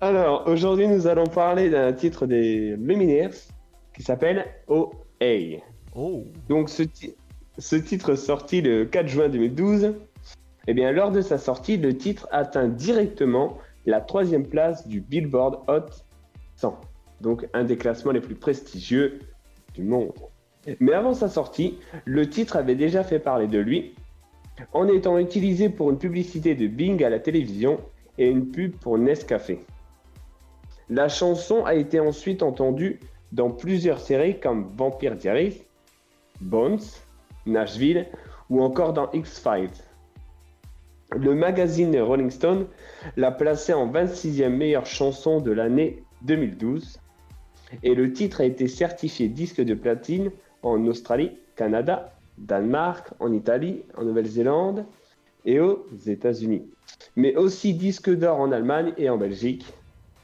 [0.00, 3.30] Alors, aujourd'hui, nous allons parler d'un titre des Lumineers
[3.94, 5.60] qui s'appelle OA.
[5.94, 6.24] Oh.
[6.48, 7.14] Donc, ce, ti-
[7.58, 9.94] ce titre sorti le 4 juin 2012,
[10.66, 15.62] eh bien, lors de sa sortie, le titre atteint directement la troisième place du Billboard
[15.68, 15.90] Hot
[16.56, 16.80] 100,
[17.20, 19.20] donc un des classements les plus prestigieux
[19.74, 20.12] du monde.
[20.80, 23.94] Mais avant sa sortie, le titre avait déjà fait parler de lui
[24.72, 27.78] en étant utilisé pour une publicité de Bing à la télévision
[28.16, 29.60] et une pub pour Nescafé.
[30.88, 33.00] La chanson a été ensuite entendue
[33.34, 35.62] dans plusieurs séries comme Vampire Diaries,
[36.40, 36.78] Bones,
[37.46, 38.06] Nashville
[38.48, 39.70] ou encore dans X-Files.
[41.16, 42.66] Le magazine Rolling Stone
[43.16, 47.00] l'a placé en 26e meilleure chanson de l'année 2012
[47.82, 50.30] et le titre a été certifié disque de platine
[50.62, 54.86] en Australie, Canada, Danemark, en Italie, en Nouvelle-Zélande
[55.44, 56.62] et aux États-Unis,
[57.16, 59.66] mais aussi disque d'or en Allemagne et en Belgique.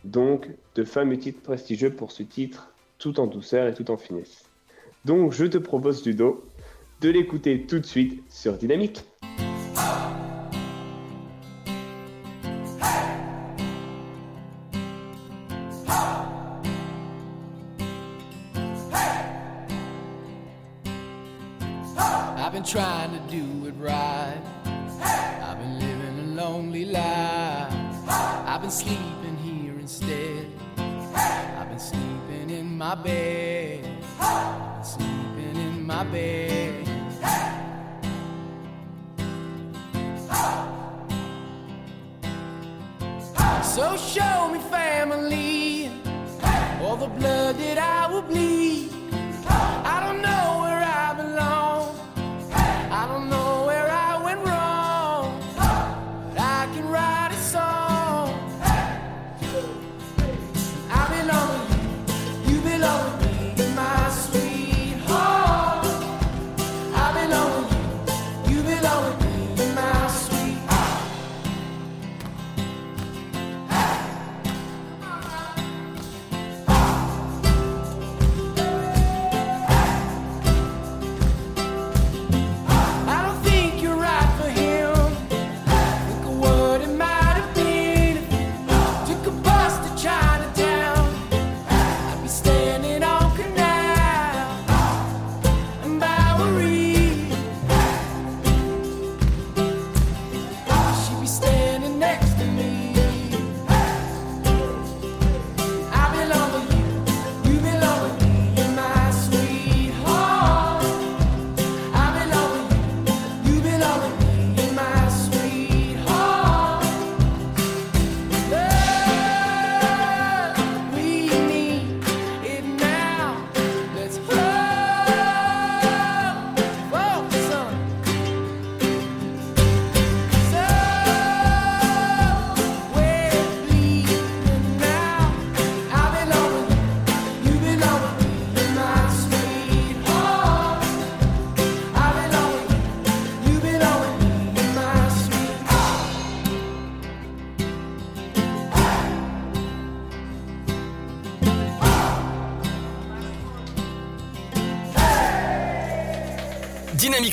[0.05, 2.70] Donc, de fameux titres prestigieux pour ce titre,
[3.01, 4.45] tout en douceur et tout en finesse.
[5.05, 6.45] Donc, je te propose, Ludo,
[7.01, 9.03] de l'écouter tout de suite sur Dynamique.
[22.37, 24.43] I've been trying to do it right.
[25.41, 27.73] I've been living a lonely life.
[28.09, 29.20] I've been sleeping
[32.81, 33.87] my bed.
[34.19, 36.87] I've sleeping in my bed.
[43.63, 45.91] So show me family,
[46.81, 48.90] all the blood that I will bleed.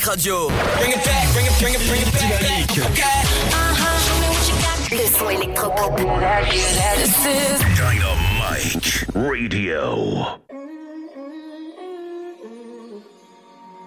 [0.07, 0.47] Radio.
[0.47, 2.71] Bring it back, bring it, bring it, bring it back.
[2.71, 3.03] Okay.
[3.51, 4.95] Uh-huh.
[4.95, 5.97] Le son électropop.
[7.75, 10.39] Dynamite Radio.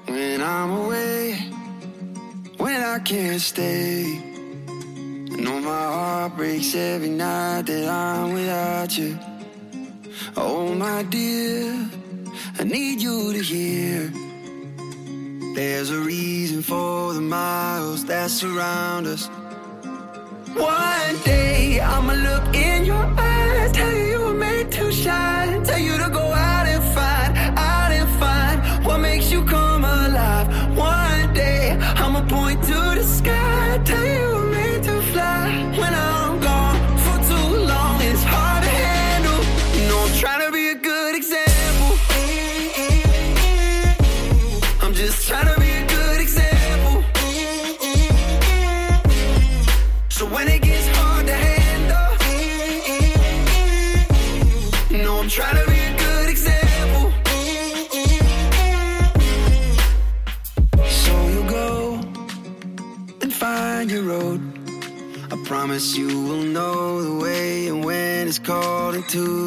[0.07, 1.39] When I'm away,
[2.59, 4.05] when I can't stay.
[5.33, 8.10] I know my heart breaks every night that I'm
[69.11, 69.40] tout.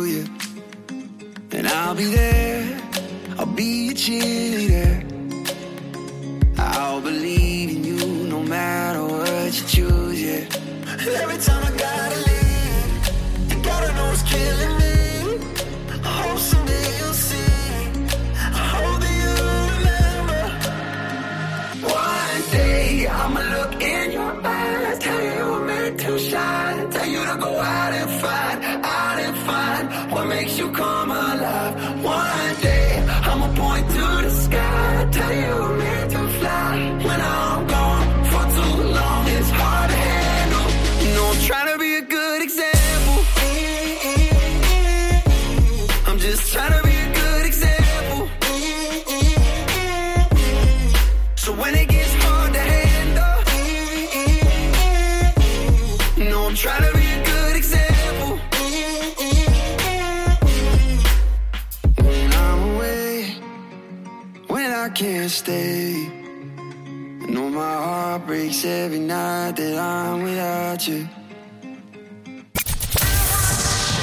[68.65, 71.07] every night that I'm without you.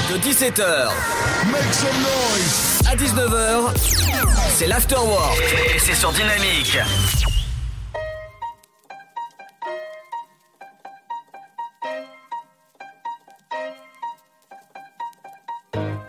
[0.09, 0.91] De 17h,
[1.51, 2.81] make some noise.
[2.89, 3.71] À 19h,
[4.49, 5.37] c'est l'afterwork.
[5.73, 6.77] Et c'est sur Dynamique.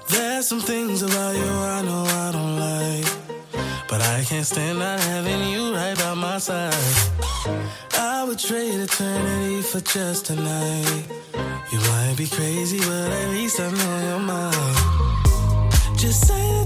[0.08, 3.06] There's some things about you I know I don't like.
[3.88, 6.74] But I can't stand not having you right by my side.
[8.32, 11.04] would trade eternity for just a night.
[11.70, 15.98] You might be crazy, but at least I know you're mine.
[15.98, 16.61] Just say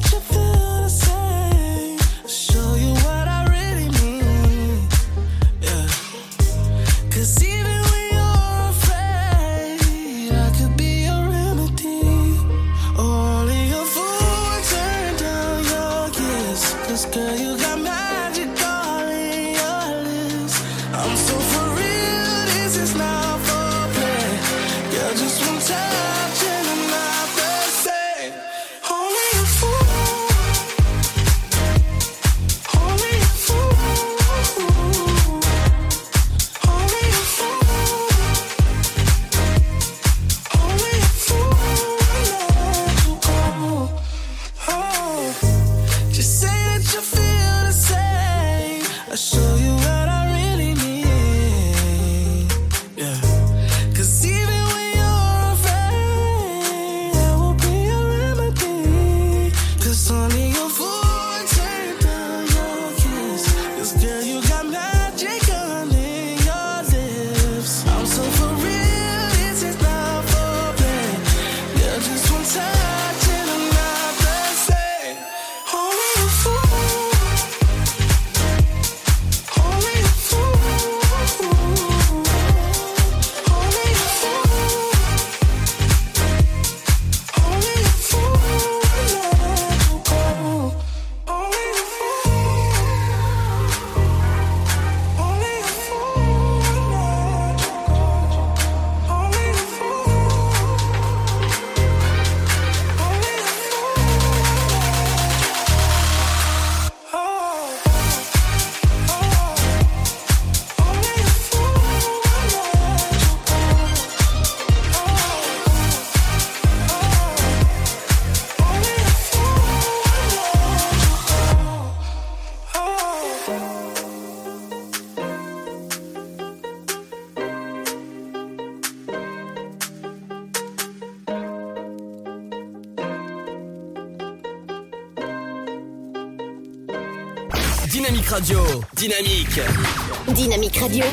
[140.66, 141.04] Dynamique Radio,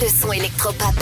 [0.00, 0.94] le son électropop.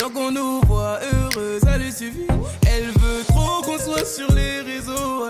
[0.00, 2.26] Tant qu'on nous voit heureux, ça lui suffit.
[2.66, 5.28] Elle veut trop qu'on soit sur les réseaux.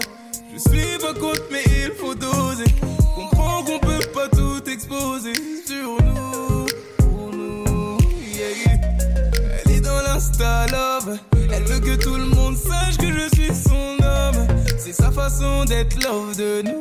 [0.54, 2.70] Je suis pas contre, mais il faut doser.
[3.16, 5.32] Comprends qu'on peut pas tout exposer
[5.66, 6.66] sur nous,
[6.98, 7.98] pour nous.
[9.64, 11.18] Elle est dans l'insta love.
[11.52, 14.46] Elle veut que tout le monde sache que je suis son homme.
[14.78, 16.80] C'est sa façon d'être love de nous.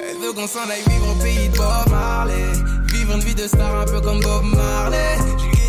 [0.00, 2.52] Elle veut qu'on s'en aille vivre au pays de Bob Marley.
[2.94, 5.18] Vivre une vie de star un peu comme Bob Marley.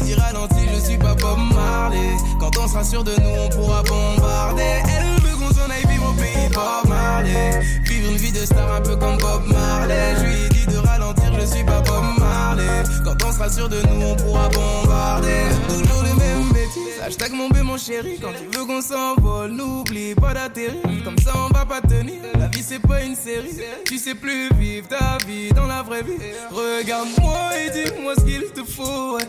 [0.03, 2.15] Dit ralenti, je suis pas Bob Marley.
[2.39, 4.81] Quand on sera sûr de nous, on pourra bombarder.
[4.88, 7.59] Elle veut qu'on s'en aille vivre au pays Bob Marley.
[7.85, 10.15] Vivre une vie de star un peu comme Bob Marley.
[10.17, 12.84] Je lui ai dit de ralentir, je suis pas Bob Marley.
[13.03, 15.43] Quand on sera sûr de nous, on pourra bombarder.
[15.69, 17.01] Toujours les mêmes bêtises.
[17.03, 18.19] Hashtag mon bé, mon chéri.
[18.22, 20.81] Quand tu veux qu'on s'envole, n'oublie pas d'atterrir.
[21.03, 22.22] Comme ça, on va pas tenir.
[22.39, 23.57] La vie, c'est pas une série.
[23.85, 26.17] Tu sais plus vivre ta vie dans la vraie vie.
[26.51, 29.17] Regarde-moi et dis-moi ce qu'il te faut.
[29.17, 29.23] ouais.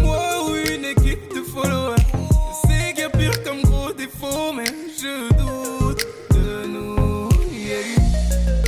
[0.00, 1.96] Moi ou une équipe de followers.
[2.96, 4.64] Y a pire comme gros défaut, mais
[5.00, 7.28] je doute de nous.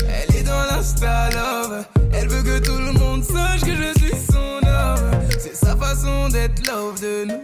[0.08, 1.84] Elle est dans l'insta love.
[2.12, 5.10] Elle veut que tout le monde sache que je suis son homme.
[5.40, 7.42] C'est sa façon d'être love de nous.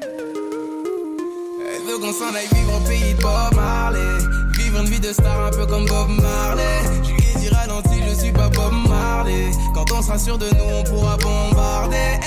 [1.61, 4.19] Elle veut qu'on s'en aille vivre au pays de Bob Marley.
[4.57, 6.83] Vivre une vie de star un peu comme Bob Marley.
[7.03, 9.51] Je lui ai dit ralenti, je suis pas Bob Marley.
[9.75, 12.21] Quand on sera sûr de nous, on pourra bombarder.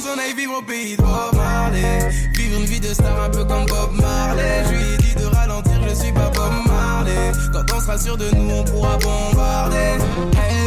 [0.00, 2.08] Qu'on s'en aille vivre au pays de Bob Marley.
[2.34, 4.64] Vivre une vie de star un peu comme Bob Marley.
[4.66, 7.32] Je lui ai dit de ralentir, je suis pas Bob Marley.
[7.52, 9.98] Quand on sera sûr de nous, on pourra bombarder.
[10.36, 10.66] Hey,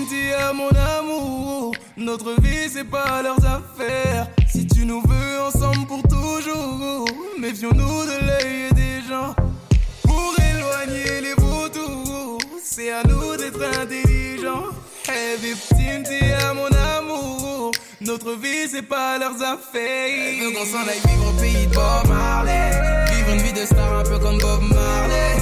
[0.00, 0.68] es mon
[0.98, 1.74] amour.
[1.96, 4.28] Notre vie, c'est pas leurs affaires.
[4.48, 7.06] Si tu nous veux ensemble pour toujours,
[7.38, 9.34] méfions-nous de l'œil des gens.
[10.02, 14.66] Pour éloigner les vautours, c'est à nous d'être intelligents.
[15.08, 17.41] Hey, victime, tu es mon amour.
[18.04, 19.78] Notre vie, c'est pas leurs affaires.
[19.78, 22.70] Elle veut qu'on s'en aille vivre au pays de Bob Marley.
[23.14, 25.36] Vivre une vie de star un peu comme Bob Marley.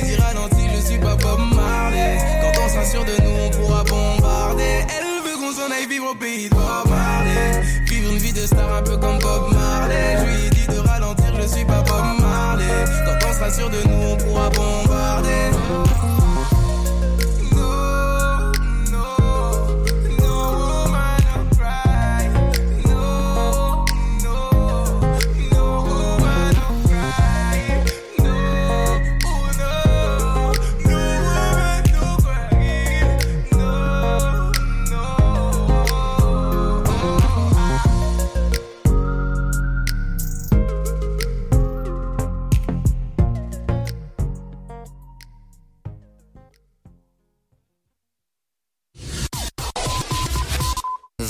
[0.00, 2.16] Je dit ralenti, je suis pas Bob Marley.
[2.40, 4.86] Quand on sûr de nous, on pourra bombarder.
[4.96, 7.62] Elle veut qu'on s'en aille vivre au pays de Bob Marley.
[7.84, 10.16] Vivre une vie de star un peu comme Bob Marley.
[10.18, 12.84] Je lui ai dit de ralentir, je suis pas Bob Marley.
[13.04, 15.50] Quand on sûr de nous, on pourra bombarder.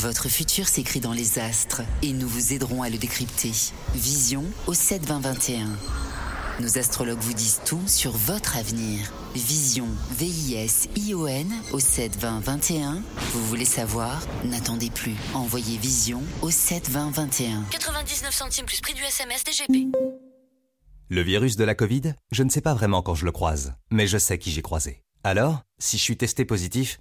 [0.07, 3.51] Votre futur s'écrit dans les astres et nous vous aiderons à le décrypter.
[3.93, 5.67] Vision au 72021.
[6.61, 9.13] Nos astrologues vous disent tout sur votre avenir.
[9.35, 13.03] Vision, V-I-S-I-O-N au 72021.
[13.33, 14.25] Vous voulez savoir?
[14.45, 15.17] N'attendez plus.
[15.35, 17.65] Envoyez Vision au 72021.
[17.73, 19.89] 99 centimes plus prix du SMS DGP.
[21.09, 24.07] Le virus de la Covid, je ne sais pas vraiment quand je le croise, mais
[24.07, 25.03] je sais qui j'ai croisé.
[25.25, 27.01] Alors, si je suis testé positif,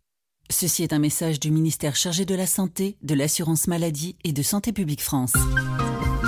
[0.51, 4.41] Ceci est un message du ministère chargé de la Santé, de l'Assurance Maladie et de
[4.43, 5.31] Santé Publique France.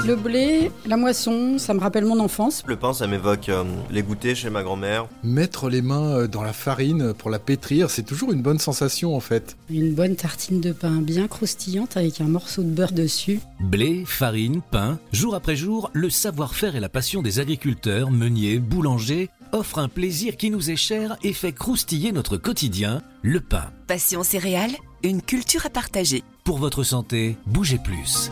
[0.05, 2.63] Le blé, la moisson, ça me rappelle mon enfance.
[2.65, 5.07] Le pain, ça m'évoque euh, les goûters chez ma grand-mère.
[5.23, 9.15] Mettre les mains euh, dans la farine pour la pétrir, c'est toujours une bonne sensation
[9.15, 9.57] en fait.
[9.69, 13.39] Une bonne tartine de pain bien croustillante avec un morceau de beurre dessus.
[13.59, 19.29] Blé, farine, pain, jour après jour, le savoir-faire et la passion des agriculteurs, meuniers, boulangers
[19.53, 23.71] offrent un plaisir qui nous est cher et fait croustiller notre quotidien, le pain.
[23.87, 26.23] Passion céréales, une culture à partager.
[26.43, 28.31] Pour votre santé, bougez plus.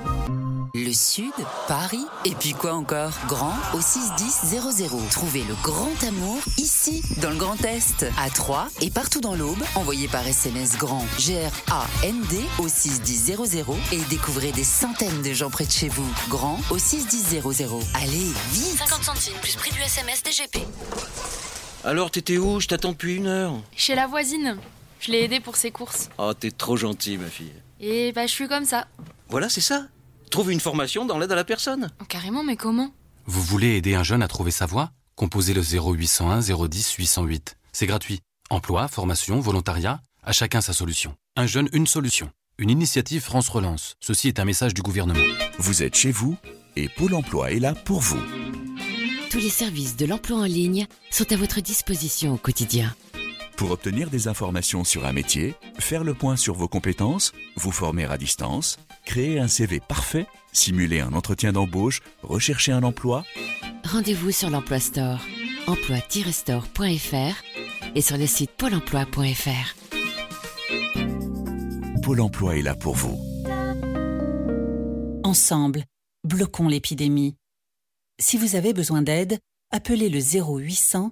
[0.73, 1.33] Le Sud,
[1.67, 3.11] Paris, et puis quoi encore?
[3.27, 4.61] Grand au 61000.
[5.11, 9.61] Trouvez le grand amour ici, dans le Grand Est, à Troyes et partout dans l'Aube.
[9.75, 15.71] Envoyez par SMS grand G-R-A-N-D au 61000 et découvrez des centaines de gens près de
[15.71, 16.09] chez vous.
[16.29, 17.41] Grand au 61000.
[17.95, 20.65] Allez, vite 50 centimes plus prix du SMS DGP.
[21.83, 22.61] Alors, t'étais où?
[22.61, 23.55] Je t'attends depuis une heure.
[23.75, 24.57] Chez la voisine.
[25.01, 26.09] Je l'ai aidée pour ses courses.
[26.19, 27.51] Oh, t'es trop gentil, ma fille.
[27.79, 28.87] Et bah, je suis comme ça.
[29.29, 29.87] Voilà, c'est ça.
[30.29, 31.91] Trouve une formation dans l'aide à la personne.
[31.99, 32.93] Oh, carrément, mais comment?
[33.25, 34.91] Vous voulez aider un jeune à trouver sa voie?
[35.15, 37.57] Composez le 0801 010 808.
[37.73, 38.19] C'est gratuit.
[38.51, 40.01] Emploi, formation, volontariat.
[40.23, 41.15] À chacun sa solution.
[41.35, 42.29] Un jeune, une solution.
[42.59, 43.95] Une initiative France Relance.
[44.01, 45.19] Ceci est un message du gouvernement.
[45.57, 46.37] Vous êtes chez vous
[46.75, 48.21] et Pôle emploi est là pour vous.
[49.31, 52.93] Tous les services de l'emploi en ligne sont à votre disposition au quotidien.
[53.61, 58.05] Pour obtenir des informations sur un métier, faire le point sur vos compétences, vous former
[58.05, 63.23] à distance, créer un CV parfait, simuler un entretien d'embauche, rechercher un emploi,
[63.83, 65.19] Rendez-vous sur l'Emploi Store,
[65.67, 67.43] emploi-store.fr
[67.93, 69.75] et sur le site pôle emploi.fr.
[72.01, 73.19] Pôle emploi est là pour vous.
[75.23, 75.83] Ensemble,
[76.23, 77.35] bloquons l'épidémie.
[78.19, 79.37] Si vous avez besoin d'aide,
[79.69, 81.11] appelez le 0800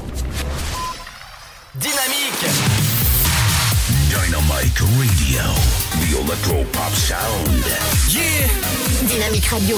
[1.79, 2.47] Dynamique
[4.09, 5.41] Dynamic Radio.
[6.01, 7.63] The Electro Pop Sound.
[8.09, 8.49] Yeah
[9.07, 9.77] Dynamique Radio.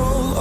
[0.00, 0.39] control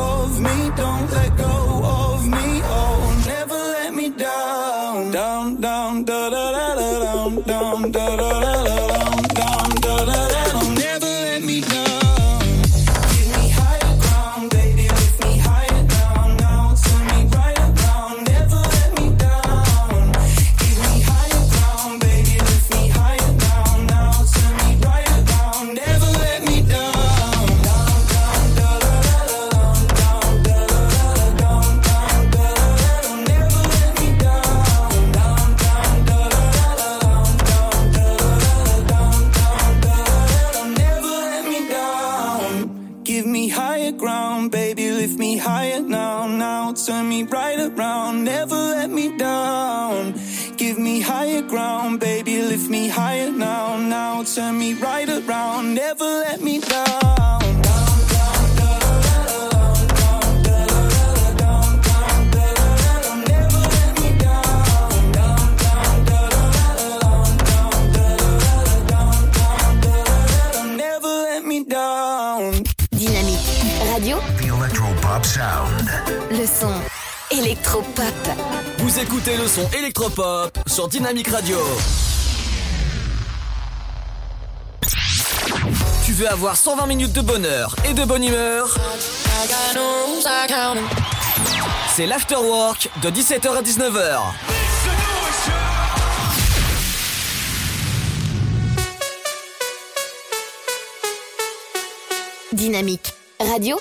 [79.00, 81.58] Vous écoutez le son électropop sur Dynamique Radio.
[86.06, 88.76] Tu veux avoir 120 minutes de bonheur et de bonne humeur?
[91.96, 94.20] C'est l'afterwork de 17h à 19h.
[102.52, 103.80] Dynamique Radio.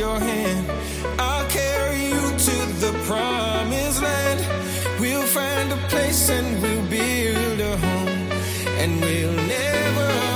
[0.00, 0.66] Your hand.
[1.18, 4.40] I'll carry you to the promised land.
[4.98, 8.08] We'll find a place and we'll build a home.
[8.80, 10.29] And we'll never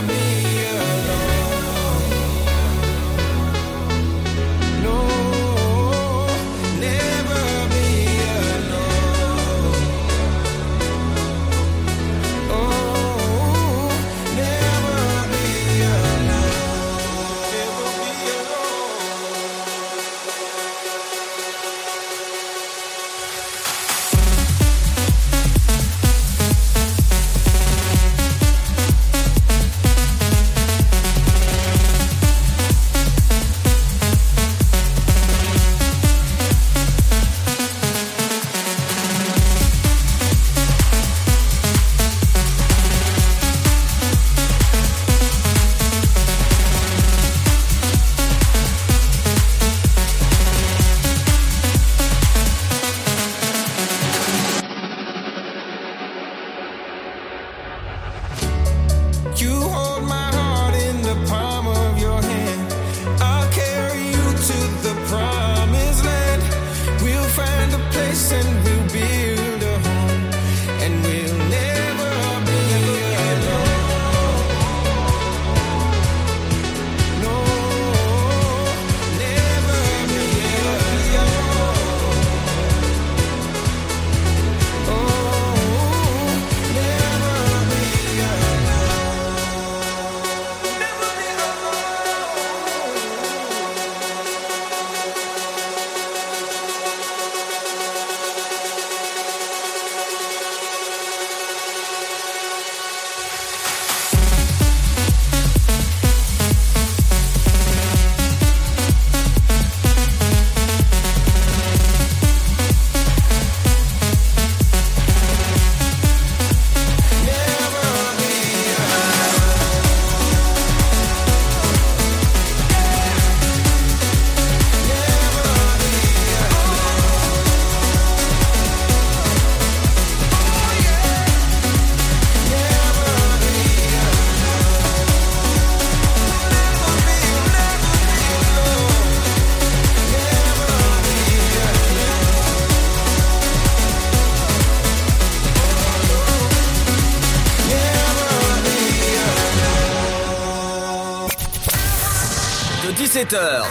[153.35, 153.67] 17h.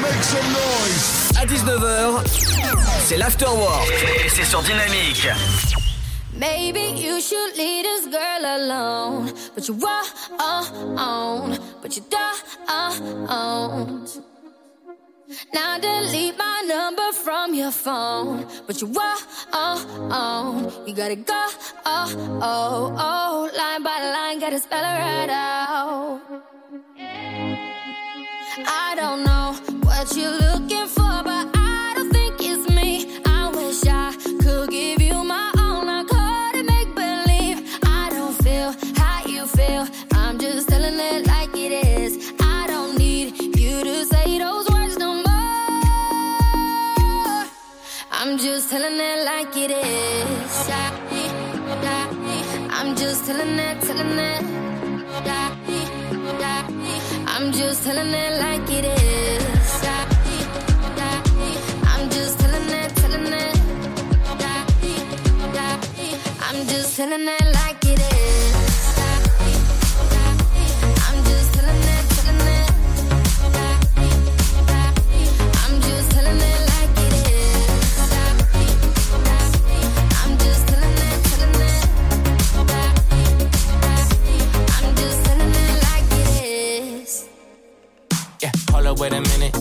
[0.00, 1.30] Make some noise.
[1.36, 2.24] À 19h,
[3.00, 3.90] c'est l'afterwork.
[4.24, 5.26] Et c'est sur Dynamique.
[6.38, 9.32] Maybe you should leave this girl alone.
[9.54, 9.76] But you
[10.38, 12.40] on, but you don't.
[15.54, 18.46] Now delete my number from your phone.
[18.66, 18.92] But you
[19.52, 21.46] on, you gotta go.
[21.84, 22.06] Oh,
[22.42, 23.50] oh, oh.
[23.56, 26.49] Line by line, gotta spell it right out.
[28.66, 29.54] I don't know
[29.86, 33.20] what you're looking for, but I don't think it's me.
[33.24, 35.88] I wish I could give you my all.
[35.88, 37.58] I couldn't make believe.
[37.84, 39.86] I don't feel how you feel.
[40.12, 42.32] I'm just telling it like it is.
[42.40, 45.24] I don't need you to say those words no more.
[48.12, 50.70] I'm just telling it like it is.
[52.72, 54.44] I'm just telling it, telling it.
[57.32, 58.49] I'm just telling it like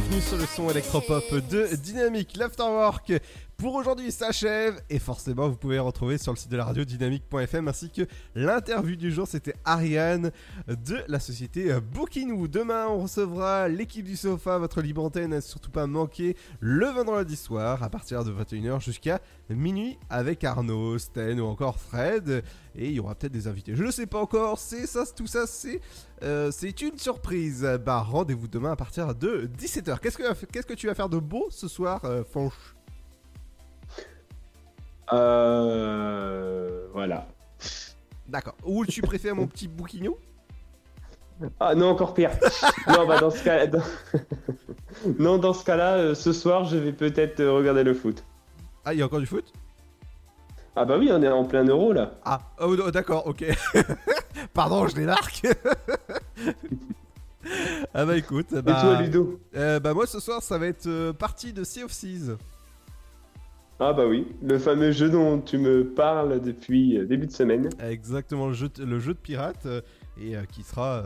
[0.00, 2.36] bienvenue sur le son électropop de Dynamique.
[2.36, 3.12] L'Afterwork
[3.58, 7.66] pour aujourd'hui s'achève et forcément vous pouvez retrouver sur le site de la radio dynamique.fm
[7.66, 8.02] ainsi que
[8.36, 10.30] l'interview du jour c'était Ariane
[10.68, 12.46] de la société Bookinou.
[12.46, 17.82] Demain on recevra l'équipe du sofa, votre libre antenne surtout pas manquer le vendredi soir
[17.82, 19.20] à partir de 21h jusqu'à
[19.50, 22.44] minuit avec Arnaud, Sten ou encore Fred
[22.76, 23.74] et il y aura peut-être des invités.
[23.74, 25.80] Je ne sais pas encore, c'est ça, tout ça c'est
[26.22, 27.66] euh, c'est une surprise.
[27.84, 29.98] Bah rendez-vous demain à partir de 17h.
[29.98, 32.77] Qu'est-ce que, qu'est-ce que tu vas faire de beau ce soir, euh, Fanche
[35.12, 36.86] Euh.
[36.92, 37.26] Voilà.
[38.28, 38.54] D'accord.
[38.64, 40.18] Ou tu préfères mon petit bouquinot
[41.60, 42.30] Ah non, encore pire.
[42.88, 43.82] non, bah dans ce cas, dans-
[45.18, 48.24] non, dans ce cas-là, euh, ce soir, je vais peut-être euh, regarder le foot.
[48.84, 49.52] Ah, il y a encore du foot?
[50.76, 52.12] Ah bah oui, on est en plein euro là.
[52.24, 53.44] Ah, oh, oh, d'accord, ok.
[54.54, 55.42] Pardon, je débarque.
[57.94, 59.40] ah bah écoute, bah, toi, Ludo?
[59.56, 62.36] euh, Bah moi ce soir ça va être euh, partie de Sea of Thieves.
[63.80, 67.68] Ah bah oui, le fameux jeu dont tu me parles depuis euh, début de semaine.
[67.80, 69.80] Exactement, le jeu, le jeu de pirate euh,
[70.20, 71.02] et euh, qui sera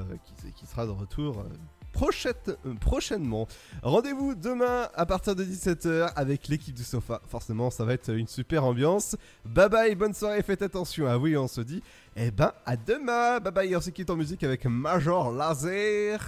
[0.86, 1.44] de retour
[1.92, 2.32] prochaine-
[2.80, 3.46] prochainement.
[3.82, 7.20] Rendez-vous demain à partir de 17h avec l'équipe du sofa.
[7.28, 9.16] Forcément, ça va être une super ambiance.
[9.44, 11.04] Bye bye, bonne soirée, faites attention.
[11.06, 11.82] Ah oui, on se dit
[12.16, 13.38] eh ben à demain.
[13.40, 16.18] Bye bye, on se quitte en musique avec Major Laser.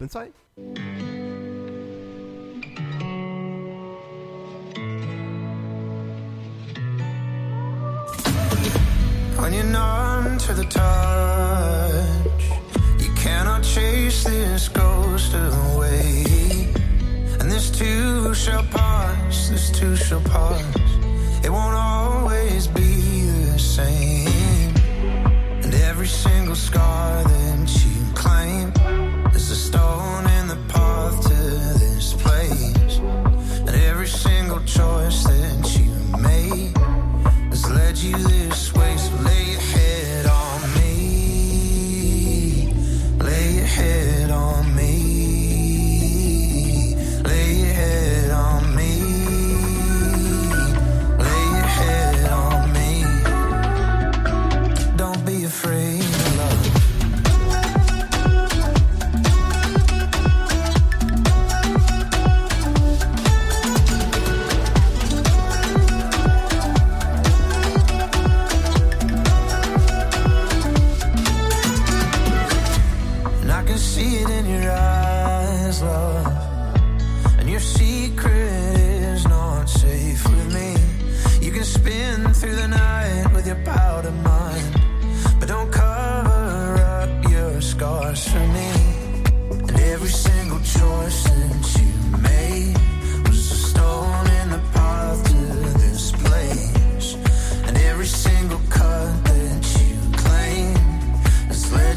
[0.00, 0.32] Bonne soirée.
[9.44, 12.44] when you're numb to the touch.
[12.98, 16.72] You cannot chase this ghost away.
[17.40, 20.64] And this too shall pass, this too shall pass.
[21.44, 22.92] It won't always be
[23.52, 24.74] the same.
[25.62, 28.72] And every single scar that you claim
[29.34, 31.40] is a stone in the path to
[31.84, 32.96] this place.
[33.66, 35.23] And every single choice
[38.02, 42.72] you this way, so lay your head on me.
[43.20, 44.13] Lay your head.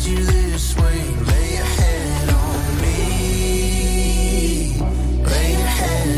[0.07, 1.06] you this way.